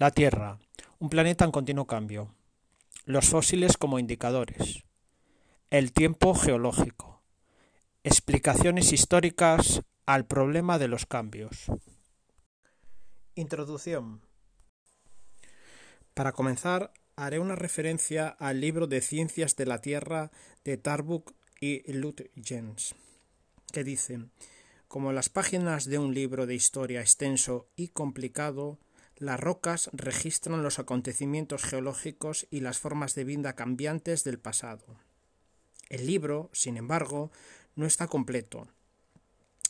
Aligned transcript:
La 0.00 0.12
Tierra, 0.12 0.60
un 1.00 1.10
planeta 1.10 1.44
en 1.44 1.50
continuo 1.50 1.88
cambio. 1.88 2.32
Los 3.04 3.30
fósiles 3.30 3.76
como 3.76 3.98
indicadores. 3.98 4.84
El 5.70 5.92
tiempo 5.92 6.36
geológico. 6.36 7.20
Explicaciones 8.04 8.92
históricas 8.92 9.82
al 10.06 10.24
problema 10.24 10.78
de 10.78 10.86
los 10.86 11.04
cambios. 11.04 11.64
Introducción. 13.34 14.22
Para 16.14 16.30
comenzar, 16.30 16.92
haré 17.16 17.40
una 17.40 17.56
referencia 17.56 18.28
al 18.28 18.60
libro 18.60 18.86
de 18.86 19.00
Ciencias 19.00 19.56
de 19.56 19.66
la 19.66 19.80
Tierra 19.80 20.30
de 20.62 20.76
Tarbuk 20.76 21.32
y 21.60 21.92
Lutjens, 21.92 22.94
que 23.72 23.82
dicen, 23.82 24.30
como 24.86 25.10
las 25.10 25.28
páginas 25.28 25.86
de 25.86 25.98
un 25.98 26.14
libro 26.14 26.46
de 26.46 26.54
historia 26.54 27.00
extenso 27.00 27.66
y 27.74 27.88
complicado, 27.88 28.78
las 29.18 29.40
rocas 29.40 29.90
registran 29.92 30.62
los 30.62 30.78
acontecimientos 30.78 31.64
geológicos 31.64 32.46
y 32.50 32.60
las 32.60 32.78
formas 32.78 33.14
de 33.14 33.24
vida 33.24 33.54
cambiantes 33.54 34.24
del 34.24 34.38
pasado. 34.38 34.96
El 35.88 36.06
libro, 36.06 36.50
sin 36.52 36.76
embargo, 36.76 37.30
no 37.74 37.86
está 37.86 38.06
completo. 38.06 38.68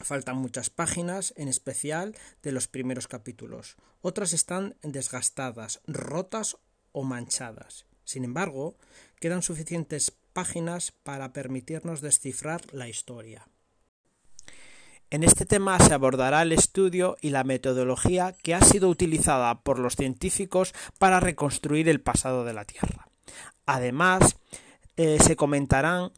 Faltan 0.01 0.37
muchas 0.37 0.71
páginas, 0.71 1.33
en 1.37 1.49
especial 1.49 2.15
de 2.43 2.53
los 2.53 2.69
primeros 2.69 3.09
capítulos. 3.09 3.77
Otras 4.01 4.33
están 4.33 4.77
desgastadas, 4.83 5.81
rotas 5.87 6.59
o 6.93 7.03
manchadas. 7.03 7.87
Sin 8.05 8.25
embargo, 8.25 8.77
quedan 9.19 9.43
suficientes 9.43 10.13
páginas 10.33 10.93
para 10.93 11.33
permitirnos 11.33 12.01
descifrar 12.01 12.63
la 12.73 12.89
historia. 12.89 13.49
En 15.11 15.25
este 15.25 15.47
tema 15.47 15.79
se 15.81 15.95
abordará 15.95 16.43
el 16.43 16.53
estudio 16.53 17.17
y 17.23 17.31
la 17.31 17.43
metodología 17.43 18.35
que 18.43 18.55
ha 18.55 18.61
sido 18.61 18.91
utilizada 18.91 19.63
por 19.63 19.79
los 19.79 19.97
científicos 19.97 20.75
para 20.99 21.19
reconstruir 21.19 21.89
el 21.89 22.03
pasado 22.03 22.45
de 22.45 22.53
la 22.53 22.67
Tierra. 22.67 23.09
Además, 23.65 24.37
eh, 24.97 25.19
se 25.19 25.35
comentarán 25.35 26.11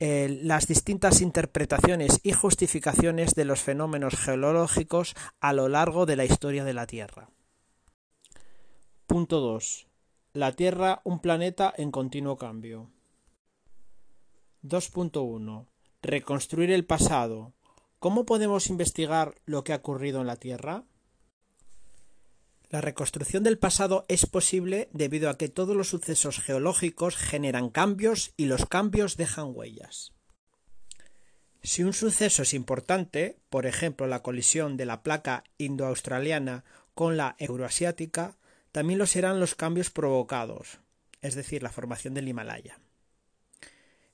eh, 0.00 0.40
las 0.42 0.66
distintas 0.66 1.20
interpretaciones 1.20 2.18
y 2.24 2.32
justificaciones 2.32 3.36
de 3.36 3.44
los 3.44 3.60
fenómenos 3.60 4.16
geológicos 4.16 5.14
a 5.40 5.52
lo 5.52 5.68
largo 5.68 6.06
de 6.06 6.16
la 6.16 6.24
historia 6.24 6.64
de 6.64 6.74
la 6.74 6.88
Tierra. 6.88 7.28
Punto 9.06 9.38
2. 9.38 9.86
La 10.32 10.50
Tierra, 10.50 11.00
un 11.04 11.20
planeta 11.20 11.72
en 11.76 11.92
continuo 11.92 12.36
cambio. 12.36 12.90
2.1. 14.64 15.66
Reconstruir 16.02 16.72
el 16.72 16.84
pasado, 16.84 17.52
¿Cómo 18.02 18.26
podemos 18.26 18.66
investigar 18.66 19.36
lo 19.44 19.62
que 19.62 19.72
ha 19.72 19.76
ocurrido 19.76 20.20
en 20.20 20.26
la 20.26 20.34
Tierra? 20.34 20.82
La 22.68 22.80
reconstrucción 22.80 23.44
del 23.44 23.60
pasado 23.60 24.04
es 24.08 24.26
posible 24.26 24.88
debido 24.92 25.30
a 25.30 25.38
que 25.38 25.48
todos 25.48 25.76
los 25.76 25.90
sucesos 25.90 26.40
geológicos 26.40 27.16
generan 27.16 27.70
cambios 27.70 28.34
y 28.36 28.46
los 28.46 28.66
cambios 28.66 29.16
dejan 29.16 29.52
huellas. 29.54 30.14
Si 31.62 31.84
un 31.84 31.92
suceso 31.92 32.42
es 32.42 32.54
importante, 32.54 33.38
por 33.50 33.66
ejemplo 33.66 34.08
la 34.08 34.20
colisión 34.20 34.76
de 34.76 34.86
la 34.86 35.04
placa 35.04 35.44
indoaustraliana 35.58 36.64
con 36.96 37.16
la 37.16 37.36
euroasiática, 37.38 38.36
también 38.72 38.98
lo 38.98 39.06
serán 39.06 39.38
los 39.38 39.54
cambios 39.54 39.90
provocados, 39.90 40.80
es 41.20 41.36
decir, 41.36 41.62
la 41.62 41.70
formación 41.70 42.14
del 42.14 42.26
Himalaya. 42.26 42.81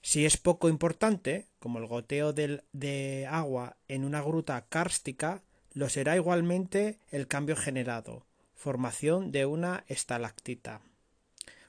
Si 0.09 0.25
es 0.25 0.39
poco 0.39 0.71
importante, 0.71 1.49
como 1.59 1.79
el 1.79 1.87
goteo 1.87 2.33
de 2.33 3.29
agua 3.31 3.77
en 3.89 4.07
una 4.07 4.23
gruta 4.23 4.65
kárstica, 4.67 5.43
lo 5.75 5.91
será 5.91 6.17
igualmente 6.17 6.99
el 7.11 7.27
cambio 7.29 7.57
generado, 7.57 8.25
formación 8.55 9.33
de 9.33 9.45
una 9.45 9.85
estalactita. 9.87 10.81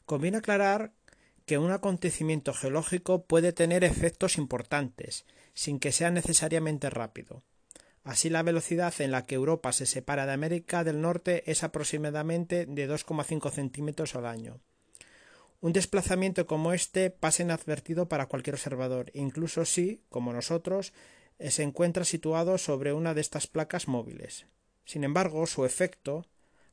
Conviene 0.05 0.37
aclarar 0.37 0.93
que 1.45 1.57
un 1.57 1.73
acontecimiento 1.73 2.53
geológico 2.53 3.25
puede 3.25 3.51
tener 3.51 3.83
efectos 3.83 4.37
importantes, 4.37 5.25
sin 5.53 5.77
que 5.77 5.91
sea 5.91 6.09
necesariamente 6.09 6.89
rápido. 6.89 7.43
Así 8.05 8.29
la 8.29 8.41
velocidad 8.41 8.93
en 9.01 9.11
la 9.11 9.25
que 9.25 9.35
Europa 9.35 9.73
se 9.73 9.85
separa 9.85 10.25
de 10.25 10.31
América 10.31 10.85
del 10.85 11.01
Norte 11.01 11.43
es 11.51 11.61
aproximadamente 11.61 12.65
de 12.67 12.89
2,5 12.89 13.51
centímetros 13.51 14.15
al 14.15 14.25
año. 14.25 14.61
Un 15.61 15.73
desplazamiento 15.73 16.47
como 16.47 16.71
este 16.71 17.09
pasa 17.09 17.43
inadvertido 17.43 18.07
para 18.07 18.27
cualquier 18.27 18.55
observador, 18.55 19.11
incluso 19.13 19.65
si, 19.65 20.01
como 20.09 20.31
nosotros, 20.31 20.93
eh, 21.37 21.51
se 21.51 21.63
encuentra 21.63 22.05
situado 22.05 22.57
sobre 22.57 22.93
una 22.93 23.13
de 23.13 23.21
estas 23.21 23.47
placas 23.47 23.87
móviles. 23.87 24.45
Sin 24.85 25.03
embargo, 25.03 25.45
su 25.47 25.65
efecto, 25.65 26.25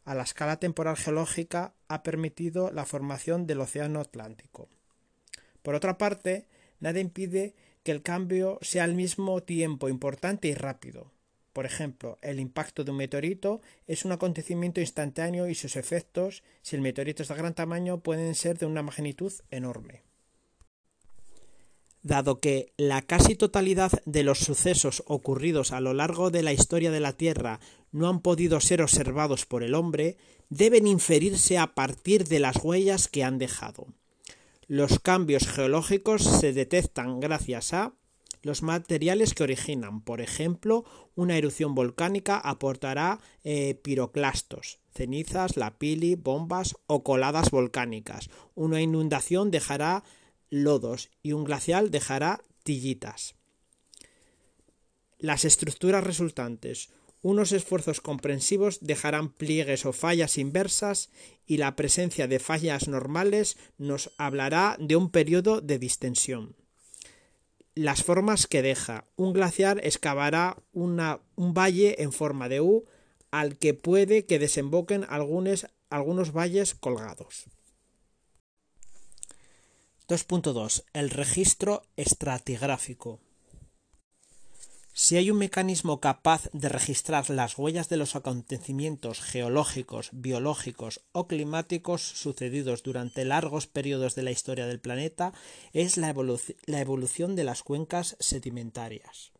a 0.04 0.14
la 0.14 0.22
escala 0.22 0.60
temporal 0.60 0.96
geológica, 0.96 1.74
ha 1.88 2.04
permitido 2.04 2.70
la 2.70 2.84
formación 2.84 3.46
del 3.46 3.60
Océano 3.60 4.00
Atlántico. 4.00 4.68
Por 5.62 5.74
otra 5.74 5.98
parte, 5.98 6.46
nada 6.78 7.00
impide 7.00 7.56
que 7.82 7.90
el 7.90 8.02
cambio 8.02 8.58
sea 8.62 8.84
al 8.84 8.94
mismo 8.94 9.42
tiempo 9.42 9.88
importante 9.88 10.46
y 10.46 10.54
rápido. 10.54 11.10
Por 11.56 11.64
ejemplo, 11.64 12.18
el 12.20 12.38
impacto 12.38 12.84
de 12.84 12.90
un 12.90 12.98
meteorito 12.98 13.62
es 13.86 14.04
un 14.04 14.12
acontecimiento 14.12 14.82
instantáneo 14.82 15.48
y 15.48 15.54
sus 15.54 15.76
efectos, 15.76 16.42
si 16.60 16.76
el 16.76 16.82
meteorito 16.82 17.22
es 17.22 17.30
de 17.30 17.34
gran 17.34 17.54
tamaño, 17.54 18.00
pueden 18.00 18.34
ser 18.34 18.58
de 18.58 18.66
una 18.66 18.82
magnitud 18.82 19.32
enorme. 19.50 20.02
Dado 22.02 22.40
que 22.40 22.74
la 22.76 23.00
casi 23.00 23.36
totalidad 23.36 23.90
de 24.04 24.22
los 24.22 24.40
sucesos 24.40 25.02
ocurridos 25.06 25.72
a 25.72 25.80
lo 25.80 25.94
largo 25.94 26.30
de 26.30 26.42
la 26.42 26.52
historia 26.52 26.90
de 26.90 27.00
la 27.00 27.14
Tierra 27.14 27.58
no 27.90 28.10
han 28.10 28.20
podido 28.20 28.60
ser 28.60 28.82
observados 28.82 29.46
por 29.46 29.62
el 29.62 29.74
hombre, 29.74 30.18
deben 30.50 30.86
inferirse 30.86 31.56
a 31.56 31.68
partir 31.68 32.28
de 32.28 32.38
las 32.38 32.56
huellas 32.62 33.08
que 33.08 33.24
han 33.24 33.38
dejado. 33.38 33.86
Los 34.66 35.00
cambios 35.00 35.48
geológicos 35.48 36.22
se 36.22 36.52
detectan 36.52 37.18
gracias 37.18 37.72
a 37.72 37.94
los 38.46 38.62
materiales 38.62 39.34
que 39.34 39.42
originan. 39.42 40.00
Por 40.00 40.20
ejemplo, 40.20 40.84
una 41.14 41.36
erupción 41.36 41.74
volcánica 41.74 42.38
aportará 42.38 43.20
eh, 43.44 43.74
piroclastos, 43.74 44.78
cenizas, 44.94 45.56
lapili, 45.56 46.14
bombas 46.14 46.76
o 46.86 47.02
coladas 47.02 47.50
volcánicas. 47.50 48.30
Una 48.54 48.80
inundación 48.80 49.50
dejará 49.50 50.04
lodos 50.48 51.10
y 51.22 51.32
un 51.32 51.44
glacial 51.44 51.90
dejará 51.90 52.40
tillitas. 52.62 53.34
Las 55.18 55.44
estructuras 55.44 56.04
resultantes. 56.04 56.90
Unos 57.22 57.50
esfuerzos 57.50 58.00
comprensivos 58.00 58.78
dejarán 58.80 59.32
pliegues 59.32 59.84
o 59.86 59.92
fallas 59.92 60.38
inversas 60.38 61.10
y 61.46 61.56
la 61.56 61.74
presencia 61.74 62.28
de 62.28 62.38
fallas 62.38 62.86
normales 62.86 63.56
nos 63.78 64.12
hablará 64.18 64.76
de 64.78 64.94
un 64.94 65.10
periodo 65.10 65.60
de 65.60 65.78
distensión. 65.78 66.54
Las 67.76 68.02
formas 68.02 68.46
que 68.46 68.62
deja. 68.62 69.04
Un 69.16 69.34
glaciar 69.34 69.80
excavará 69.84 70.56
un 70.72 70.96
valle 71.36 72.02
en 72.02 72.10
forma 72.10 72.48
de 72.48 72.62
U 72.62 72.86
al 73.30 73.58
que 73.58 73.74
puede 73.74 74.24
que 74.24 74.38
desemboquen 74.38 75.04
algunos, 75.10 75.66
algunos 75.90 76.32
valles 76.32 76.74
colgados. 76.74 77.44
2.2. 80.08 80.84
El 80.94 81.10
registro 81.10 81.82
estratigráfico. 81.96 83.20
Si 84.98 85.18
hay 85.18 85.30
un 85.30 85.36
mecanismo 85.36 86.00
capaz 86.00 86.48
de 86.54 86.70
registrar 86.70 87.28
las 87.28 87.58
huellas 87.58 87.90
de 87.90 87.98
los 87.98 88.16
acontecimientos 88.16 89.20
geológicos, 89.20 90.08
biológicos 90.12 91.02
o 91.12 91.26
climáticos 91.26 92.00
sucedidos 92.00 92.82
durante 92.82 93.26
largos 93.26 93.66
periodos 93.66 94.14
de 94.14 94.22
la 94.22 94.30
historia 94.30 94.66
del 94.66 94.80
planeta, 94.80 95.34
es 95.74 95.98
la, 95.98 96.08
evolución 96.08 97.36
de 97.36 97.44
las 97.44 97.62
cuencas 97.62 98.16
sedimentarias. 98.20 99.32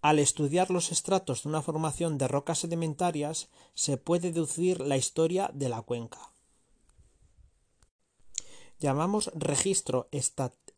Al 0.00 0.18
estudiar 0.18 0.70
los 0.70 0.92
estratos 0.92 1.42
de 1.42 1.50
una 1.50 1.60
formación 1.60 2.16
de 2.16 2.26
rocas 2.26 2.60
sedimentarias, 2.60 3.50
se 3.74 3.98
puede 3.98 4.32
deducir 4.32 4.80
la 4.80 4.96
historia 4.96 5.50
de 5.52 5.68
la 5.68 5.82
cuenca. 5.82 6.30
Llamamos 8.78 9.30
registro 9.34 10.08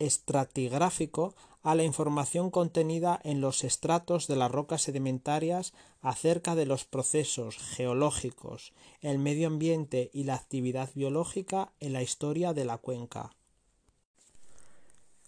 estratigráfico 0.01 1.37
a 1.65 1.75
la 1.75 1.83
información 1.83 2.51
contenida 2.51 3.19
en 3.25 3.41
los 3.41 3.65
estratos 3.65 4.29
de 4.29 4.37
las 4.37 4.51
rocas 4.51 4.83
sedimentarias 4.83 5.73
acerca 6.03 6.55
de 6.55 6.67
los 6.67 6.85
procesos 6.85 7.57
geológicos, 7.57 8.75
el 9.01 9.19
medio 9.19 9.49
ambiente 9.49 10.11
y 10.13 10.25
la 10.25 10.35
actividad 10.35 10.91
biológica 10.95 11.73
en 11.81 11.95
la 11.95 12.03
historia 12.03 12.53
de 12.53 12.67
la 12.67 12.77
cuenca. 12.77 13.35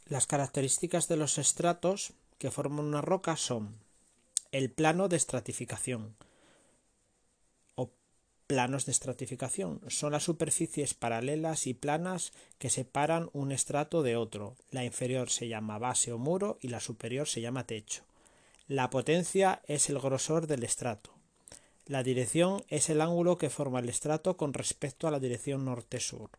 Las 0.04 0.26
características 0.26 1.08
de 1.08 1.16
los 1.16 1.38
estratos 1.38 2.12
que 2.38 2.50
forman 2.50 2.84
una 2.84 3.00
roca 3.00 3.36
son 3.36 3.78
el 4.52 4.70
plano 4.70 5.08
de 5.08 5.16
estratificación, 5.16 6.16
Planos 8.46 8.86
de 8.86 8.92
estratificación 8.92 9.80
son 9.88 10.12
las 10.12 10.22
superficies 10.22 10.94
paralelas 10.94 11.66
y 11.66 11.74
planas 11.74 12.32
que 12.58 12.70
separan 12.70 13.28
un 13.32 13.50
estrato 13.50 14.04
de 14.04 14.14
otro. 14.14 14.54
La 14.70 14.84
inferior 14.84 15.30
se 15.30 15.48
llama 15.48 15.78
base 15.78 16.12
o 16.12 16.18
muro 16.18 16.56
y 16.60 16.68
la 16.68 16.78
superior 16.78 17.26
se 17.26 17.40
llama 17.40 17.66
techo. 17.66 18.04
La 18.68 18.88
potencia 18.88 19.62
es 19.66 19.90
el 19.90 19.98
grosor 19.98 20.46
del 20.46 20.62
estrato. 20.62 21.10
La 21.86 22.04
dirección 22.04 22.62
es 22.68 22.88
el 22.88 23.00
ángulo 23.00 23.36
que 23.36 23.50
forma 23.50 23.80
el 23.80 23.88
estrato 23.88 24.36
con 24.36 24.54
respecto 24.54 25.08
a 25.08 25.10
la 25.10 25.18
dirección 25.18 25.64
norte-sur. 25.64 26.30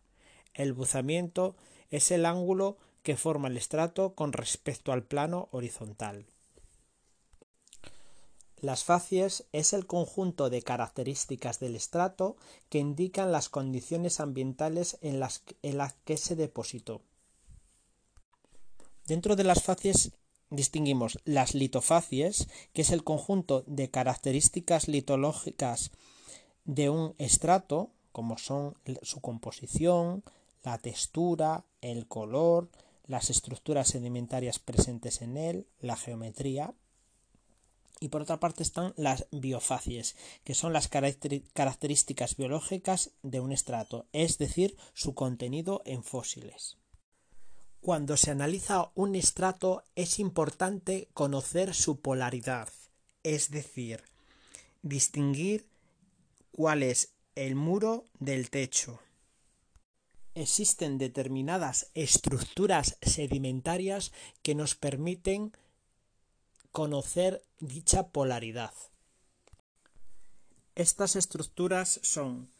El 0.53 0.71
buzamiento 0.71 1.57
es 1.89 2.11
el 2.11 2.25
ángulo 2.25 2.77
que 3.03 3.17
forma 3.17 3.49
el 3.49 3.57
estrato 3.57 4.13
con 4.15 4.31
respecto 4.31 4.93
al 4.93 5.03
plano 5.03 5.49
horizontal. 5.51 6.25
Las 8.59 8.83
facies 8.83 9.45
es 9.51 9.73
el 9.73 9.85
conjunto 9.85 10.49
de 10.49 10.63
características 10.63 11.59
del 11.59 11.75
estrato 11.75 12.37
que 12.69 12.79
indican 12.79 13.31
las 13.31 13.49
condiciones 13.49 14.19
ambientales 14.19 14.97
en 15.01 15.19
las, 15.19 15.43
que 16.05 16.17
se 16.17 16.35
depositó. 16.35 17.01
Dentro 19.05 19.35
de 19.35 19.43
las 19.43 19.61
facies 19.61 20.11
distinguimos 20.49 21.19
las 21.23 21.53
litofacies, 21.53 22.47
que 22.73 22.81
es 22.81 22.89
el 22.91 23.03
conjunto 23.03 23.63
de 23.67 23.91
características 23.91 24.87
litológicas 24.87 25.91
de 26.65 26.89
un 26.89 27.13
estrato, 27.19 27.91
como 28.11 28.39
son 28.39 28.75
su 29.03 29.21
composición, 29.21 30.23
la 30.63 30.79
textura, 30.79 31.63
el 31.81 32.07
color, 32.07 32.69
las 33.05 33.29
estructuras 33.29 33.89
sedimentarias 33.89 34.57
presentes 34.57 35.21
en 35.21 35.37
él, 35.37 35.67
la 35.79 35.95
geometría. 35.95 36.73
Y 37.99 38.09
por 38.09 38.21
otra 38.21 38.39
parte 38.39 38.63
están 38.63 38.93
las 38.95 39.27
biofacies, 39.31 40.15
que 40.43 40.53
son 40.53 40.71
las 40.73 40.87
características 40.87 42.37
biológicas 42.37 43.11
de 43.23 43.39
un 43.39 43.51
estrato, 43.51 44.05
es 44.13 44.37
decir, 44.37 44.77
su 44.93 45.15
contenido 45.15 45.81
en 45.85 46.03
fósiles. 46.03 46.77
Cuando 47.81 48.17
se 48.17 48.31
analiza 48.31 48.91
un 48.95 49.15
estrato 49.15 49.83
es 49.95 50.19
importante 50.19 51.07
conocer 51.13 51.73
su 51.73 51.99
polaridad, 52.01 52.69
es 53.23 53.49
decir, 53.49 54.03
distinguir 54.81 55.65
cuál 56.51 56.83
es 56.83 57.13
el 57.35 57.55
muro 57.55 58.05
del 58.19 58.49
techo. 58.49 58.99
Existen 60.35 60.97
determinadas 60.97 61.89
estructuras 61.93 62.97
sedimentarias 63.01 64.11
que 64.43 64.53
nos 64.53 64.75
permiten 64.75 65.51
conocer 66.77 67.41
dicha 67.59 68.09
polaridad. 68.09 68.71
Estas 70.75 71.15
estructuras 71.15 71.99
son 72.03 72.51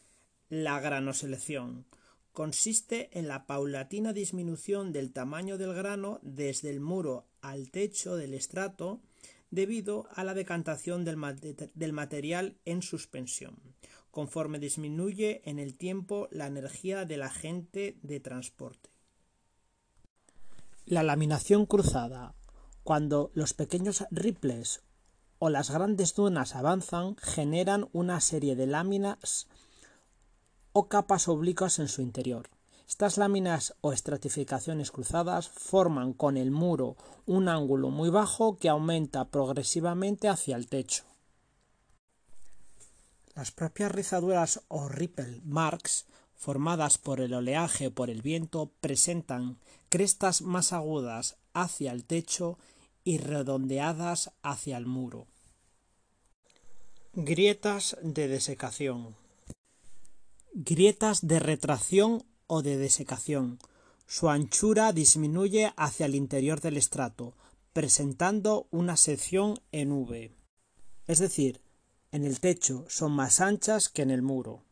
la 0.48 0.80
granoselección, 0.80 1.86
consiste 2.32 3.16
en 3.16 3.28
la 3.28 3.46
paulatina 3.46 4.12
disminución 4.12 4.90
del 4.90 5.12
tamaño 5.12 5.56
del 5.56 5.72
grano 5.72 6.18
desde 6.22 6.68
el 6.68 6.80
muro 6.80 7.28
al 7.42 7.70
techo 7.70 8.16
del 8.16 8.34
estrato 8.34 9.00
debido 9.52 10.08
a 10.12 10.24
la 10.24 10.34
decantación 10.34 11.04
del, 11.04 11.92
material 11.92 12.56
en 12.64 12.82
suspensión, 12.82 13.54
conforme 14.10 14.58
disminuye 14.58 15.42
en 15.44 15.60
el 15.60 15.76
tiempo 15.76 16.26
la 16.32 16.48
energía 16.48 17.04
del 17.04 17.22
agente 17.22 17.96
de 18.02 18.18
transporte. 18.18 18.90
La 20.86 21.04
laminación 21.04 21.66
cruzada. 21.66 22.34
Cuando 22.88 23.30
los 23.34 23.52
pequeños 23.52 24.06
ripples 24.10 24.80
o 25.38 25.50
las 25.50 25.70
grandes 25.70 26.14
dunas 26.14 26.56
avanzan, 26.56 27.16
generan 27.18 27.86
una 27.92 28.18
serie 28.22 28.56
de 28.56 28.66
láminas 28.66 29.46
o 30.72 30.88
capas 30.88 31.28
oblicuas 31.28 31.80
en 31.80 31.88
su 31.88 32.00
interior. 32.00 32.48
Estas 32.88 33.18
láminas 33.18 33.74
o 33.82 33.92
estratificaciones 33.92 34.90
cruzadas 34.90 35.50
forman 35.50 36.14
con 36.14 36.38
el 36.38 36.50
muro 36.50 36.96
un 37.26 37.50
ángulo 37.50 37.90
muy 37.90 38.08
bajo 38.08 38.56
que 38.56 38.70
aumenta 38.70 39.26
progresivamente 39.26 40.30
hacia 40.30 40.56
el 40.56 40.66
techo. 40.66 41.04
Las 43.34 43.50
propias 43.50 43.92
rizaduras 43.92 44.62
o 44.68 44.88
ripple 44.88 45.42
marks 45.44 46.06
formadas 46.34 46.96
por 46.96 47.20
el 47.20 47.34
oleaje 47.34 47.88
o 47.88 47.90
por 47.90 48.08
el 48.08 48.22
viento 48.22 48.70
presentan 48.80 49.58
crestas 49.90 50.40
más 50.40 50.72
agudas 50.72 51.36
hacia 51.52 51.92
el 51.92 52.06
techo 52.06 52.56
y 53.04 53.18
redondeadas 53.18 54.32
hacia 54.42 54.76
el 54.76 54.86
muro. 54.86 55.26
Grietas 57.14 57.96
de 58.02 58.28
desecación. 58.28 59.16
Grietas 60.52 61.26
de 61.26 61.40
retracción 61.40 62.24
o 62.46 62.62
de 62.62 62.76
desecación. 62.76 63.58
Su 64.06 64.28
anchura 64.28 64.92
disminuye 64.92 65.72
hacia 65.76 66.06
el 66.06 66.14
interior 66.14 66.60
del 66.60 66.76
estrato, 66.76 67.34
presentando 67.72 68.66
una 68.70 68.96
sección 68.96 69.60
en 69.72 69.92
V. 69.92 70.32
Es 71.06 71.18
decir, 71.18 71.60
en 72.10 72.24
el 72.24 72.40
techo 72.40 72.86
son 72.88 73.12
más 73.12 73.40
anchas 73.40 73.88
que 73.88 74.02
en 74.02 74.10
el 74.10 74.22
muro. 74.22 74.62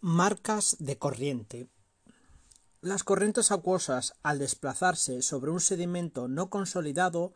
Marcas 0.00 0.76
de 0.80 0.98
corriente. 0.98 1.68
Las 2.82 3.04
corrientes 3.04 3.52
acuosas, 3.52 4.14
al 4.24 4.40
desplazarse 4.40 5.22
sobre 5.22 5.52
un 5.52 5.60
sedimento 5.60 6.26
no 6.26 6.50
consolidado, 6.50 7.32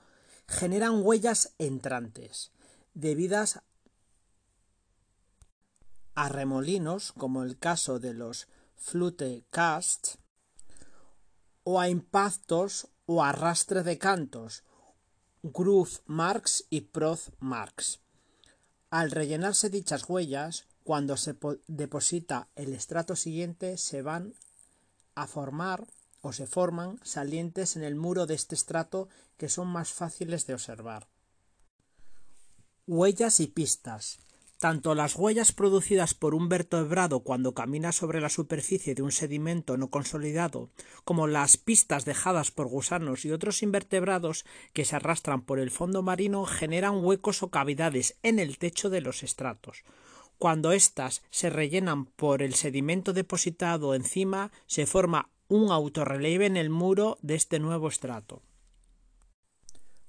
generan 0.48 1.02
huellas 1.04 1.54
entrantes, 1.58 2.50
debidas 2.94 3.62
a 6.16 6.28
remolinos, 6.28 7.12
como 7.12 7.44
el 7.44 7.60
caso 7.60 8.00
de 8.00 8.12
los 8.12 8.48
flute 8.74 9.44
cast, 9.50 10.16
o 11.62 11.78
a 11.78 11.90
impactos 11.90 12.88
o 13.06 13.22
arrastre 13.22 13.84
de 13.84 13.98
cantos, 13.98 14.64
groove 15.44 16.00
marks 16.06 16.66
y 16.70 16.80
proth 16.80 17.28
marks. 17.38 18.00
Al 18.90 19.12
rellenarse 19.12 19.70
dichas 19.70 20.08
huellas, 20.08 20.66
cuando 20.82 21.16
se 21.16 21.36
deposita 21.68 22.48
el 22.56 22.72
estrato 22.72 23.14
siguiente, 23.14 23.76
se 23.76 24.02
van 24.02 24.34
a 25.16 25.26
formar 25.26 25.88
o 26.20 26.32
se 26.32 26.46
forman 26.46 27.00
salientes 27.02 27.74
en 27.74 27.82
el 27.82 27.96
muro 27.96 28.26
de 28.26 28.34
este 28.34 28.54
estrato 28.54 29.08
que 29.36 29.48
son 29.48 29.66
más 29.66 29.92
fáciles 29.92 30.46
de 30.46 30.54
observar. 30.54 31.08
Huellas 32.86 33.40
y 33.40 33.48
pistas. 33.48 34.18
Tanto 34.58 34.94
las 34.94 35.16
huellas 35.16 35.52
producidas 35.52 36.14
por 36.14 36.34
un 36.34 36.48
vertebrado 36.48 37.20
cuando 37.20 37.52
camina 37.52 37.92
sobre 37.92 38.22
la 38.22 38.30
superficie 38.30 38.94
de 38.94 39.02
un 39.02 39.12
sedimento 39.12 39.76
no 39.76 39.90
consolidado, 39.90 40.70
como 41.04 41.26
las 41.26 41.58
pistas 41.58 42.06
dejadas 42.06 42.50
por 42.50 42.68
gusanos 42.68 43.26
y 43.26 43.32
otros 43.32 43.62
invertebrados 43.62 44.46
que 44.72 44.86
se 44.86 44.96
arrastran 44.96 45.42
por 45.42 45.58
el 45.58 45.70
fondo 45.70 46.02
marino 46.02 46.46
generan 46.46 47.04
huecos 47.04 47.42
o 47.42 47.50
cavidades 47.50 48.16
en 48.22 48.38
el 48.38 48.56
techo 48.56 48.88
de 48.88 49.02
los 49.02 49.22
estratos. 49.22 49.84
Cuando 50.38 50.72
éstas 50.72 51.22
se 51.30 51.50
rellenan 51.50 52.06
por 52.06 52.42
el 52.42 52.54
sedimento 52.54 53.12
depositado 53.12 53.94
encima, 53.94 54.52
se 54.66 54.86
forma 54.86 55.30
un 55.48 55.70
autorrelieve 55.70 56.46
en 56.46 56.56
el 56.56 56.70
muro 56.70 57.18
de 57.22 57.36
este 57.36 57.58
nuevo 57.58 57.88
estrato. 57.88 58.42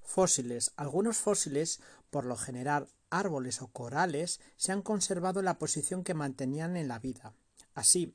Fósiles. 0.01 0.73
Algunos 0.75 1.17
fósiles, 1.17 1.79
por 2.09 2.25
lo 2.25 2.35
general 2.35 2.89
árboles 3.09 3.61
o 3.61 3.67
corales 3.67 4.41
se 4.57 4.71
han 4.71 4.81
conservado 4.81 5.39
en 5.39 5.45
la 5.45 5.59
posición 5.59 6.03
que 6.03 6.13
mantenían 6.13 6.75
en 6.75 6.87
la 6.87 6.99
vida. 6.99 7.33
Así, 7.73 8.13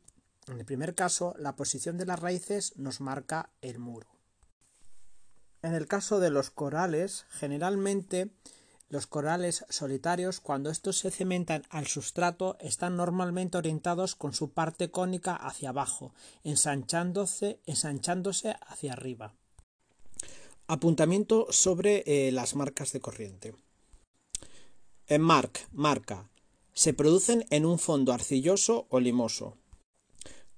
en 0.49 0.59
el 0.59 0.65
primer 0.65 0.95
caso, 0.95 1.35
la 1.39 1.57
posición 1.57 1.97
de 1.97 2.07
las 2.07 2.19
raíces 2.19 2.77
nos 2.77 3.01
marca 3.01 3.51
el 3.61 3.79
muro. 3.79 4.09
En 5.63 5.75
el 5.75 5.87
caso 5.87 6.19
de 6.19 6.31
los 6.31 6.51
corales, 6.51 7.25
generalmente 7.31 8.33
los 8.93 9.07
corales 9.07 9.65
solitarios, 9.71 10.41
cuando 10.41 10.69
estos 10.69 10.99
se 10.99 11.11
cementan 11.11 11.63
al 11.71 11.87
sustrato, 11.87 12.59
están 12.61 12.95
normalmente 12.95 13.57
orientados 13.57 14.15
con 14.15 14.35
su 14.35 14.51
parte 14.51 14.91
cónica 14.91 15.35
hacia 15.35 15.71
abajo, 15.71 16.13
ensanchándose, 16.45 17.59
ensanchándose 17.65 18.55
hacia 18.67 18.93
arriba. 18.93 19.35
Apuntamiento 20.67 21.47
sobre 21.49 22.05
eh, 22.05 22.33
las 22.33 22.55
marcas 22.55 22.93
de 22.93 23.01
corriente. 23.01 23.55
En 25.07 25.23
marc, 25.23 25.67
marca. 25.73 26.29
Se 26.75 26.93
producen 26.93 27.47
en 27.49 27.65
un 27.65 27.79
fondo 27.79 28.13
arcilloso 28.13 28.89
o 28.91 29.01
limoso. 29.01 29.57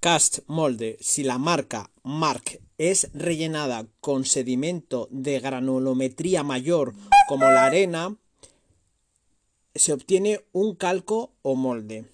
Cast, 0.01 0.39
molde. 0.47 0.97
Si 0.99 1.23
la 1.23 1.37
marca 1.37 1.89
marc 2.03 2.61
es 2.77 3.09
rellenada 3.13 3.87
con 4.01 4.25
sedimento 4.25 5.07
de 5.09 5.39
granulometría 5.39 6.43
mayor 6.43 6.93
como 7.29 7.49
la 7.49 7.65
arena, 7.65 8.17
se 9.75 9.93
obtiene 9.93 10.41
un 10.53 10.75
calco 10.75 11.33
o 11.41 11.55
molde. 11.55 12.05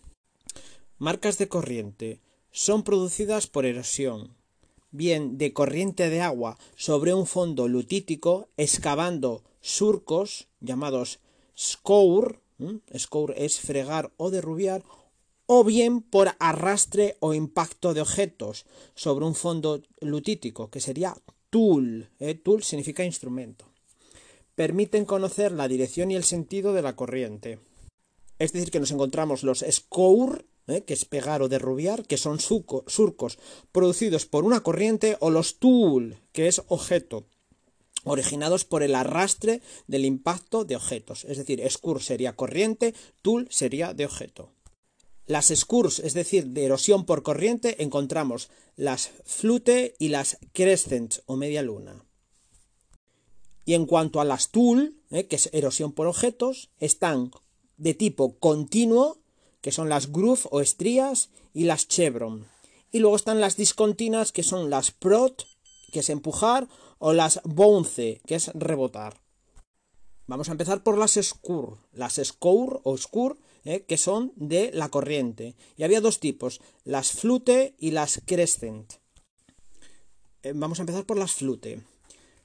Marcas 0.98 1.38
de 1.38 1.48
corriente. 1.48 2.20
Son 2.52 2.84
producidas 2.84 3.48
por 3.48 3.66
erosión, 3.66 4.36
bien 4.92 5.38
de 5.38 5.54
corriente 5.54 6.10
de 6.10 6.22
agua 6.22 6.58
sobre 6.76 7.14
un 7.14 7.26
fondo 7.26 7.68
lutítico, 7.68 8.50
excavando 8.58 9.44
surcos 9.62 10.48
llamados 10.60 11.20
scour, 11.58 12.42
scour 12.98 13.34
es 13.38 13.60
fregar 13.60 14.12
o 14.18 14.32
derrubiar, 14.32 14.84
o 15.46 15.64
bien 15.64 16.02
por 16.02 16.32
arrastre 16.40 17.18
o 17.20 17.34
impacto 17.34 17.94
de 17.94 18.02
objetos 18.02 18.66
sobre 18.96 19.26
un 19.26 19.36
fondo 19.36 19.82
lutítico, 20.02 20.70
que 20.70 20.82
sería 20.82 21.16
tool. 21.50 22.10
¿eh? 22.20 22.36
Tool 22.36 22.64
significa 22.64 23.04
instrumento. 23.04 23.71
Permiten 24.56 25.06
conocer 25.06 25.52
la 25.52 25.68
dirección 25.68 26.12
y 26.12 26.16
el 26.16 26.24
sentido 26.24 26.74
de 26.74 26.82
la 26.82 26.96
corriente. 26.96 27.60
Es 28.40 28.54
decir, 28.54 28.72
que 28.72 28.80
nos 28.80 28.92
encontramos 28.92 29.44
los 29.44 29.64
scour, 29.70 30.46
¿eh? 30.68 30.84
que 30.84 30.94
es 30.94 31.06
pegar 31.06 31.42
o 31.42 31.50
derrubiar, 31.50 32.06
que 32.06 32.18
son 32.18 32.40
surcos 32.40 33.38
producidos 33.72 34.26
por 34.26 34.44
una 34.44 34.62
corriente, 34.62 35.18
o 35.20 35.30
los 35.30 35.60
tool, 35.60 36.18
que 36.32 36.48
es 36.48 36.62
objeto, 36.68 37.26
originados 38.04 38.66
por 38.66 38.84
el 38.84 38.96
arrastre 38.96 39.62
del 39.88 40.06
impacto 40.06 40.66
de 40.66 40.76
objetos. 40.76 41.26
Es 41.26 41.38
decir, 41.38 41.64
scur 41.70 42.02
sería 42.02 42.36
corriente, 42.36 42.94
tool 43.22 43.48
sería 43.52 43.94
de 43.94 44.06
objeto. 44.06 44.52
Las 45.28 45.54
scurs, 45.56 46.00
es 46.00 46.14
decir, 46.14 46.48
de 46.48 46.66
erosión 46.66 47.06
por 47.06 47.24
corriente, 47.24 47.82
encontramos 47.84 48.50
las 48.76 49.12
flute 49.24 49.96
y 50.00 50.10
las 50.10 50.38
crescent 50.52 51.20
o 51.26 51.36
media 51.36 51.62
luna. 51.62 52.04
Y 53.72 53.74
en 53.74 53.86
cuanto 53.86 54.20
a 54.20 54.26
las 54.26 54.50
tool, 54.50 54.98
¿eh? 55.12 55.28
que 55.28 55.38
es 55.38 55.50
erosión 55.54 55.94
por 55.94 56.06
objetos, 56.06 56.72
están 56.80 57.32
de 57.78 57.94
tipo 57.94 58.38
continuo, 58.38 59.20
que 59.62 59.72
son 59.72 59.88
las 59.88 60.12
groove 60.12 60.42
o 60.52 60.60
estrías, 60.60 61.30
y 61.54 61.64
las 61.64 61.88
chevron. 61.88 62.50
Y 62.92 63.00
luego 63.00 63.16
están 63.16 63.40
las 63.40 63.56
discontinuas, 63.56 64.34
que 64.34 64.44
son 64.44 64.70
las 64.70 64.92
prot, 64.92 65.48
que 65.94 66.02
es 66.02 66.10
empujar, 66.10 66.68
o 67.00 67.14
las 67.14 67.40
bounce, 67.46 68.20
que 68.26 68.36
es 68.36 68.52
rebotar. 68.56 69.22
Vamos 70.28 70.50
a 70.50 70.52
empezar 70.52 70.84
por 70.84 70.98
las 70.98 71.18
scur. 71.22 71.78
Las 71.94 72.20
scour 72.22 72.82
o 72.84 72.98
scur 72.98 73.38
¿eh? 73.64 73.86
que 73.88 73.96
son 73.96 74.34
de 74.36 74.72
la 74.74 74.90
corriente. 74.90 75.56
Y 75.78 75.84
había 75.84 76.02
dos 76.02 76.20
tipos, 76.20 76.60
las 76.84 77.14
flute 77.14 77.74
y 77.80 77.92
las 77.92 78.22
crescent. 78.26 78.96
Eh, 80.44 80.52
vamos 80.54 80.80
a 80.80 80.82
empezar 80.82 81.06
por 81.06 81.18
las 81.18 81.32
flute. 81.32 81.82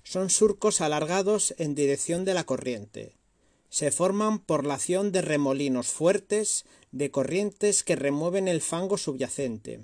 Son 0.06 0.30
surcos 0.30 0.80
alargados 0.80 1.52
en 1.58 1.74
dirección 1.74 2.24
de 2.24 2.32
la 2.32 2.44
corriente. 2.44 3.16
Se 3.70 3.90
forman 3.90 4.38
por 4.38 4.64
la 4.64 4.74
acción 4.74 5.10
de 5.10 5.20
remolinos 5.20 5.88
fuertes 5.88 6.64
de 6.92 7.10
corrientes 7.10 7.82
que 7.82 7.96
remueven 7.96 8.46
el 8.46 8.60
fango 8.60 8.98
subyacente. 8.98 9.80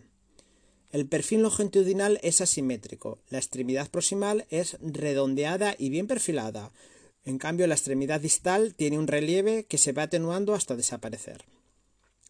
El 0.92 1.08
perfil 1.08 1.42
longitudinal 1.42 2.20
es 2.22 2.40
asimétrico, 2.40 3.18
la 3.30 3.38
extremidad 3.38 3.90
proximal 3.90 4.46
es 4.48 4.76
redondeada 4.80 5.74
y 5.76 5.88
bien 5.90 6.06
perfilada, 6.06 6.70
en 7.24 7.38
cambio, 7.38 7.66
la 7.66 7.74
extremidad 7.74 8.20
distal 8.20 8.74
tiene 8.74 8.98
un 8.98 9.06
relieve 9.06 9.64
que 9.64 9.78
se 9.78 9.92
va 9.92 10.04
atenuando 10.04 10.54
hasta 10.54 10.76
desaparecer. 10.76 11.44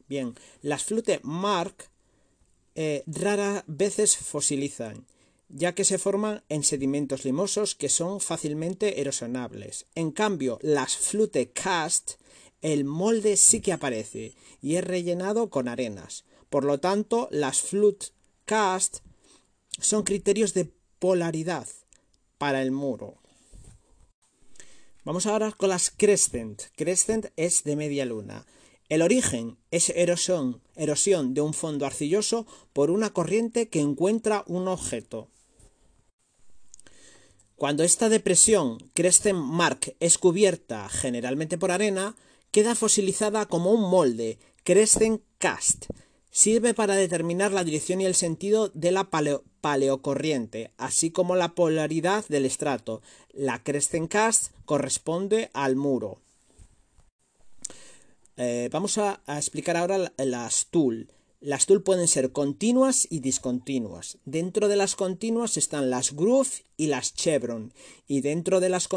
Bien, 0.08 0.34
las 0.60 0.84
flute 0.84 1.20
mark 1.22 1.88
eh, 2.74 3.02
rara 3.06 3.64
veces 3.66 4.16
fosilizan, 4.16 5.06
ya 5.52 5.74
que 5.74 5.84
se 5.84 5.98
forman 5.98 6.42
en 6.48 6.64
sedimentos 6.64 7.24
limosos 7.24 7.74
que 7.74 7.90
son 7.90 8.20
fácilmente 8.20 9.00
erosionables. 9.00 9.86
En 9.94 10.10
cambio, 10.10 10.58
las 10.62 10.96
flute 10.96 11.50
cast, 11.50 12.12
el 12.62 12.84
molde 12.84 13.36
sí 13.36 13.60
que 13.60 13.72
aparece 13.72 14.34
y 14.62 14.76
es 14.76 14.84
rellenado 14.84 15.50
con 15.50 15.68
arenas. 15.68 16.24
Por 16.48 16.64
lo 16.64 16.80
tanto, 16.80 17.28
las 17.30 17.60
flute 17.60 18.06
cast 18.46 18.98
son 19.78 20.04
criterios 20.04 20.54
de 20.54 20.72
polaridad 20.98 21.68
para 22.38 22.62
el 22.62 22.72
muro. 22.72 23.18
Vamos 25.04 25.26
ahora 25.26 25.52
con 25.52 25.68
las 25.68 25.90
crescent. 25.90 26.62
Crescent 26.76 27.26
es 27.36 27.64
de 27.64 27.76
media 27.76 28.06
luna. 28.06 28.46
El 28.88 29.02
origen 29.02 29.58
es 29.70 29.90
erosión, 29.90 30.62
erosión 30.76 31.34
de 31.34 31.40
un 31.40 31.54
fondo 31.54 31.86
arcilloso 31.86 32.46
por 32.72 32.90
una 32.90 33.12
corriente 33.12 33.68
que 33.68 33.80
encuentra 33.80 34.44
un 34.46 34.68
objeto. 34.68 35.28
Cuando 37.62 37.84
esta 37.84 38.08
depresión 38.08 38.78
Crescent 38.92 39.38
Mark 39.38 39.94
es 40.00 40.18
cubierta 40.18 40.88
generalmente 40.88 41.58
por 41.58 41.70
arena, 41.70 42.16
queda 42.50 42.74
fosilizada 42.74 43.46
como 43.46 43.70
un 43.70 43.88
molde, 43.88 44.40
Crescent 44.64 45.22
Cast, 45.38 45.86
Sirve 46.32 46.74
para 46.74 46.96
determinar 46.96 47.52
la 47.52 47.62
dirección 47.62 48.00
y 48.00 48.04
el 48.04 48.16
sentido 48.16 48.70
de 48.74 48.90
la 48.90 49.10
paleocorriente, 49.60 50.72
así 50.76 51.12
como 51.12 51.36
la 51.36 51.54
polaridad 51.54 52.24
del 52.26 52.46
estrato. 52.46 53.00
La 53.32 53.62
cast 53.62 54.50
corresponde 54.64 55.48
al 55.52 55.76
muro. 55.76 56.18
Eh, 58.38 58.70
vamos 58.72 58.98
a, 58.98 59.20
explicar 59.28 59.76
ahora 59.76 60.12
las 60.16 60.66
tool. 60.66 61.06
Las 61.44 61.66
tool 61.66 61.82
pueden 61.82 62.06
ser 62.06 62.30
continuas 62.30 63.08
y 63.10 63.18
discontinuas. 63.18 64.18
Dentro 64.24 64.68
de 64.68 64.76
las 64.76 64.94
continuas 64.94 65.56
están 65.56 65.90
las 65.90 66.12
groove 66.14 66.62
y 66.76 66.86
las 66.86 67.14
chevron. 67.14 67.74
Y 68.06 68.20
dentro 68.20 68.60
de 68.60 68.68
las 68.68 68.88